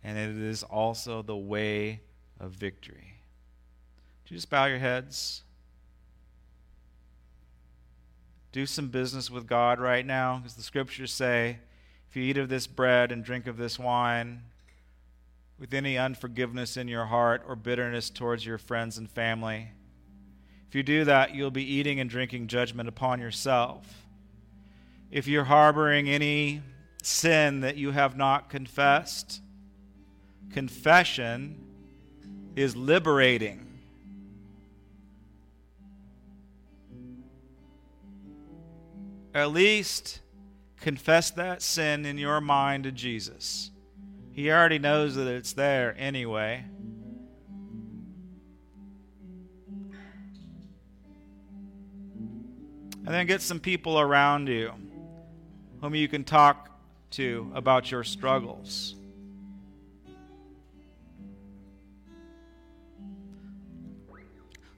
And 0.03 0.17
it 0.19 0.37
is 0.37 0.61
also 0.61 1.23
the 1.23 1.35
way 1.35 2.01
of 2.39 2.51
victory. 2.51 3.15
Do 4.25 4.33
you 4.33 4.37
just 4.37 4.51
bow 4.51 4.65
your 4.65 4.77
heads? 4.77 5.41
Do 8.51 8.67
some 8.67 8.89
business 8.89 9.31
with 9.31 9.47
God 9.47 9.79
right 9.79 10.05
now, 10.05 10.37
because 10.37 10.53
the 10.53 10.63
scriptures 10.63 11.11
say 11.11 11.57
if 12.07 12.15
you 12.15 12.23
eat 12.23 12.37
of 12.37 12.47
this 12.47 12.67
bread 12.67 13.11
and 13.11 13.23
drink 13.23 13.47
of 13.47 13.57
this 13.57 13.79
wine, 13.79 14.43
with 15.59 15.73
any 15.73 15.97
unforgiveness 15.97 16.77
in 16.77 16.87
your 16.87 17.05
heart 17.05 17.43
or 17.47 17.55
bitterness 17.55 18.09
towards 18.09 18.45
your 18.45 18.57
friends 18.57 18.97
and 18.97 19.09
family, 19.09 19.69
if 20.67 20.75
you 20.75 20.83
do 20.83 21.03
that, 21.03 21.33
you'll 21.33 21.51
be 21.51 21.63
eating 21.63 21.99
and 21.99 22.09
drinking 22.09 22.47
judgment 22.47 22.87
upon 22.87 23.19
yourself 23.19 24.04
if 25.11 25.27
you're 25.27 25.43
harboring 25.43 26.09
any 26.09 26.61
sin 27.01 27.61
that 27.61 27.77
you 27.77 27.91
have 27.91 28.17
not 28.17 28.49
confessed, 28.49 29.41
confession 30.51 31.63
is 32.55 32.75
liberating. 32.75 33.61
At 39.33 39.51
least 39.51 40.21
confess 40.79 41.29
that 41.31 41.61
sin 41.61 42.05
in 42.05 42.17
your 42.17 42.39
mind 42.39 42.85
to 42.85 42.91
Jesus. 42.91 43.71
He 44.31 44.51
already 44.51 44.79
knows 44.79 45.15
that 45.15 45.27
it's 45.27 45.53
there 45.53 45.95
anyway. 45.97 46.63
And 53.05 53.13
then 53.13 53.27
get 53.27 53.41
some 53.41 53.59
people 53.59 53.99
around 53.99 54.47
you 54.47 54.71
whom 55.85 55.93
you 55.93 56.07
can 56.07 56.23
talk 56.23 56.71
to 57.11 57.51
about 57.53 57.91
your 57.91 58.03
struggles. 58.03 58.95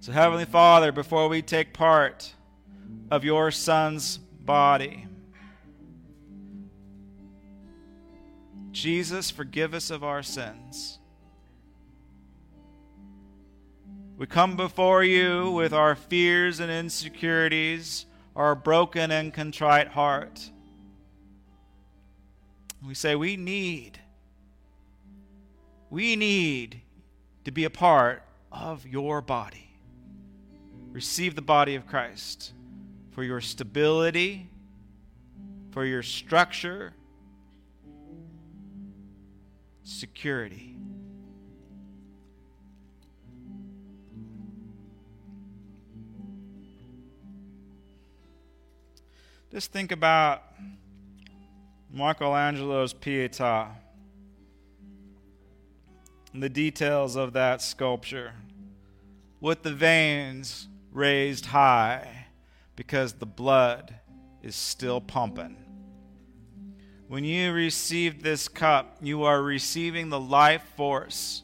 So, 0.01 0.11
Heavenly 0.11 0.43
Father, 0.43 0.91
before 0.91 1.29
we 1.29 1.41
take 1.41 1.71
part 1.71 2.33
of 3.09 3.23
your 3.23 3.51
Son's 3.51 4.17
body, 4.17 5.07
Jesus, 8.73 9.31
forgive 9.31 9.73
us 9.73 9.89
of 9.89 10.03
our 10.03 10.21
sins. 10.21 10.99
We 14.17 14.25
come 14.25 14.57
before 14.57 15.05
you 15.05 15.51
with 15.51 15.71
our 15.71 15.95
fears 15.95 16.59
and 16.59 16.69
insecurities, 16.69 18.05
our 18.35 18.55
broken 18.55 19.09
and 19.09 19.33
contrite 19.33 19.87
heart. 19.87 20.51
We 22.85 22.93
say 22.93 23.15
we 23.15 23.35
need, 23.35 23.99
we 25.89 26.15
need 26.15 26.81
to 27.43 27.51
be 27.51 27.65
a 27.65 27.69
part 27.69 28.23
of 28.51 28.85
your 28.85 29.21
body. 29.21 29.71
Receive 30.91 31.35
the 31.35 31.41
body 31.41 31.75
of 31.75 31.85
Christ 31.85 32.53
for 33.11 33.23
your 33.23 33.41
stability, 33.41 34.49
for 35.71 35.85
your 35.85 36.03
structure, 36.03 36.93
security. 39.83 40.77
Just 49.51 49.71
think 49.71 49.91
about 49.91 50.43
Michelangelo's 51.97 52.93
Pietà 52.93 53.69
the 56.33 56.49
details 56.49 57.15
of 57.15 57.33
that 57.33 57.61
sculpture 57.61 58.33
with 59.39 59.63
the 59.63 59.73
veins 59.73 60.67
raised 60.91 61.47
high 61.47 62.27
because 62.75 63.13
the 63.13 63.25
blood 63.25 63.95
is 64.43 64.55
still 64.55 65.01
pumping. 65.01 65.57
When 67.07 67.23
you 67.23 67.51
receive 67.51 68.21
this 68.21 68.47
cup, 68.47 68.97
you 69.01 69.23
are 69.23 69.41
receiving 69.41 70.09
the 70.09 70.19
life 70.19 70.63
force 70.75 71.41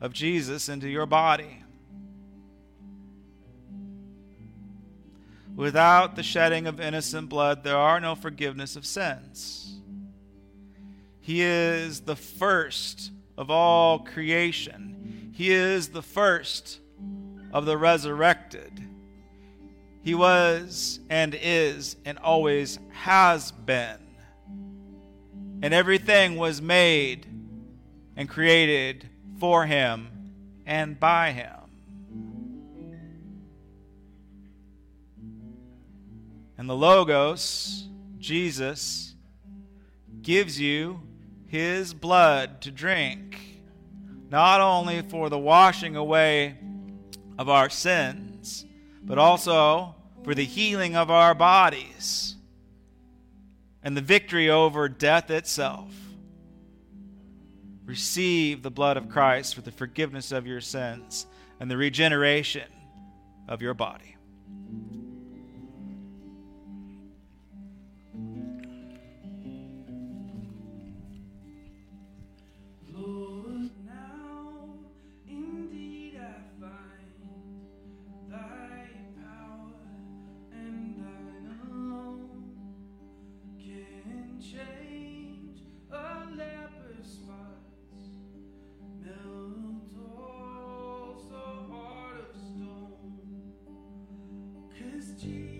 of 0.00 0.12
Jesus 0.12 0.68
into 0.68 0.88
your 0.88 1.06
body. 1.06 1.64
Without 5.58 6.14
the 6.14 6.22
shedding 6.22 6.68
of 6.68 6.80
innocent 6.80 7.28
blood, 7.28 7.64
there 7.64 7.76
are 7.76 7.98
no 7.98 8.14
forgiveness 8.14 8.76
of 8.76 8.86
sins. 8.86 9.80
He 11.18 11.42
is 11.42 12.02
the 12.02 12.14
first 12.14 13.10
of 13.36 13.50
all 13.50 13.98
creation. 13.98 15.32
He 15.34 15.50
is 15.50 15.88
the 15.88 16.00
first 16.00 16.78
of 17.52 17.66
the 17.66 17.76
resurrected. 17.76 18.70
He 20.04 20.14
was 20.14 21.00
and 21.10 21.36
is 21.42 21.96
and 22.04 22.18
always 22.18 22.78
has 22.92 23.50
been. 23.50 23.98
And 25.60 25.74
everything 25.74 26.36
was 26.36 26.62
made 26.62 27.26
and 28.14 28.28
created 28.28 29.08
for 29.40 29.66
him 29.66 30.30
and 30.66 31.00
by 31.00 31.32
him. 31.32 31.57
The 36.68 36.76
Logos, 36.76 37.88
Jesus, 38.18 39.14
gives 40.20 40.60
you 40.60 41.00
his 41.46 41.94
blood 41.94 42.60
to 42.60 42.70
drink, 42.70 43.62
not 44.28 44.60
only 44.60 45.00
for 45.00 45.30
the 45.30 45.38
washing 45.38 45.96
away 45.96 46.58
of 47.38 47.48
our 47.48 47.70
sins, 47.70 48.66
but 49.02 49.16
also 49.16 49.94
for 50.24 50.34
the 50.34 50.44
healing 50.44 50.94
of 50.94 51.10
our 51.10 51.34
bodies 51.34 52.36
and 53.82 53.96
the 53.96 54.02
victory 54.02 54.50
over 54.50 54.90
death 54.90 55.30
itself. 55.30 55.90
Receive 57.86 58.62
the 58.62 58.70
blood 58.70 58.98
of 58.98 59.08
Christ 59.08 59.54
for 59.54 59.62
the 59.62 59.72
forgiveness 59.72 60.32
of 60.32 60.46
your 60.46 60.60
sins 60.60 61.24
and 61.60 61.70
the 61.70 61.78
regeneration 61.78 62.70
of 63.48 63.62
your 63.62 63.72
body. 63.72 64.17
de 95.18 95.57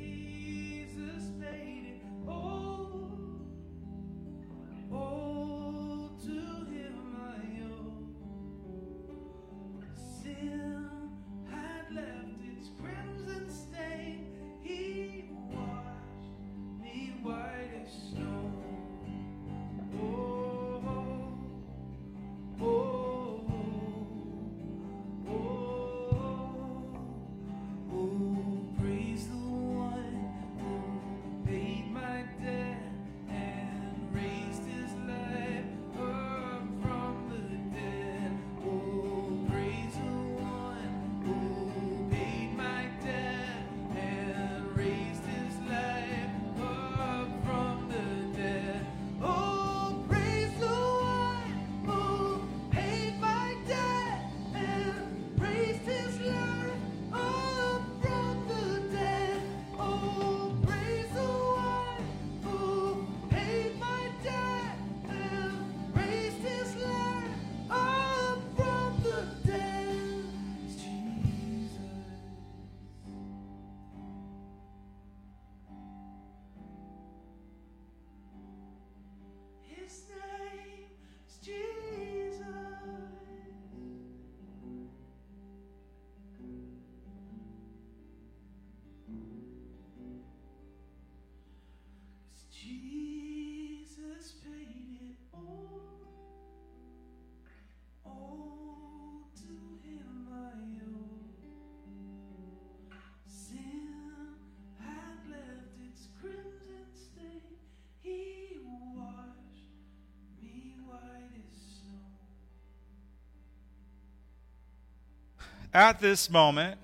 at 115.79 116.01
this 116.01 116.29
moment, 116.29 116.77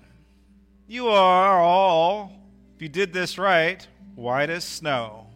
you 0.87 1.09
are 1.09 1.59
all, 1.61 2.31
if 2.77 2.81
you 2.81 2.87
did 2.87 3.11
this 3.11 3.37
right, 3.37 3.85
white 4.15 4.49
as 4.49 4.63
snow. 4.63 5.27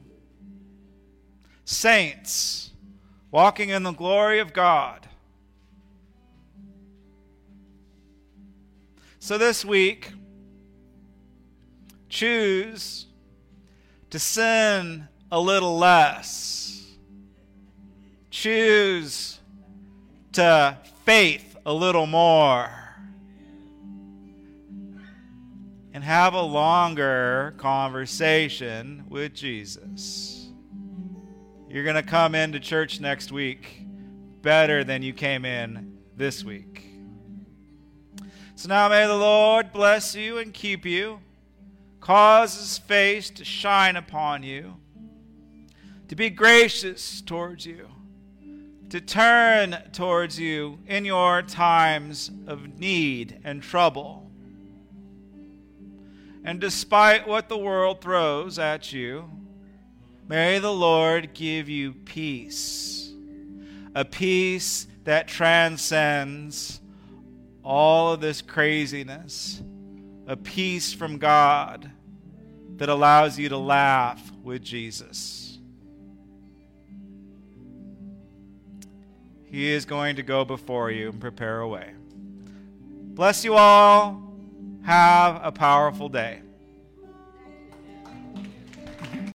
Saints 1.65 2.71
walking 3.31 3.67
in 3.67 3.83
the 3.83 3.91
glory 3.91 4.39
of 4.39 4.53
God. 4.53 5.09
So 9.19 9.37
this 9.37 9.65
week, 9.65 10.13
choose 12.07 13.07
to 14.09 14.19
sin 14.19 15.05
a 15.33 15.39
little 15.39 15.77
less. 15.77 16.87
Choose 18.31 19.37
to 20.31 20.77
faith 21.03 21.57
a 21.65 21.73
little 21.73 22.07
more. 22.07 22.78
And 25.93 26.03
have 26.03 26.33
a 26.33 26.41
longer 26.41 27.53
conversation 27.57 29.05
with 29.09 29.33
Jesus. 29.33 30.47
You're 31.67 31.83
going 31.83 31.95
to 31.95 32.03
come 32.03 32.35
into 32.35 32.59
church 32.59 32.99
next 32.99 33.31
week 33.31 33.85
better 34.41 34.83
than 34.83 35.01
you 35.01 35.13
came 35.13 35.45
in 35.45 35.97
this 36.15 36.43
week. 36.43 36.85
So 38.55 38.67
now 38.67 38.89
may 38.89 39.07
the 39.07 39.15
Lord 39.15 39.71
bless 39.71 40.15
you 40.15 40.37
and 40.37 40.53
keep 40.53 40.85
you, 40.85 41.19
cause 42.01 42.57
his 42.57 42.77
face 42.77 43.29
to 43.31 43.45
shine 43.45 43.95
upon 43.95 44.43
you, 44.43 44.75
to 46.07 46.15
be 46.15 46.29
gracious 46.29 47.21
towards 47.21 47.65
you, 47.65 47.87
to 48.89 48.99
turn 48.99 49.77
towards 49.93 50.39
you 50.39 50.79
in 50.87 51.05
your 51.05 51.41
times 51.41 52.31
of 52.47 52.79
need 52.79 53.39
and 53.43 53.61
trouble 53.61 54.28
And 56.43 56.59
despite 56.59 57.27
what 57.27 57.49
the 57.49 57.57
world 57.57 58.01
throws 58.01 58.57
at 58.57 58.93
you, 58.93 59.29
may 60.27 60.59
the 60.59 60.73
Lord 60.73 61.33
give 61.33 61.67
you 61.69 61.93
peace. 61.93 63.11
A 63.93 64.05
peace 64.05 64.87
that 65.03 65.27
transcends 65.27 66.79
all 67.63 68.13
of 68.13 68.21
this 68.21 68.41
craziness. 68.41 69.61
A 70.27 70.37
peace 70.37 70.93
from 70.93 71.17
God 71.17 71.91
that 72.77 72.89
allows 72.89 73.37
you 73.37 73.49
to 73.49 73.57
laugh 73.57 74.31
with 74.43 74.63
Jesus. 74.63 75.57
He 79.45 79.71
is 79.71 79.85
going 79.85 80.15
to 80.17 80.23
go 80.23 80.45
before 80.45 80.91
you 80.91 81.09
and 81.09 81.19
prepare 81.19 81.59
a 81.59 81.67
way. 81.67 81.91
Bless 83.15 83.43
you 83.43 83.55
all. 83.55 84.28
Have 84.89 85.41
a 85.43 85.51
powerful 85.51 86.09
day. 86.09 86.41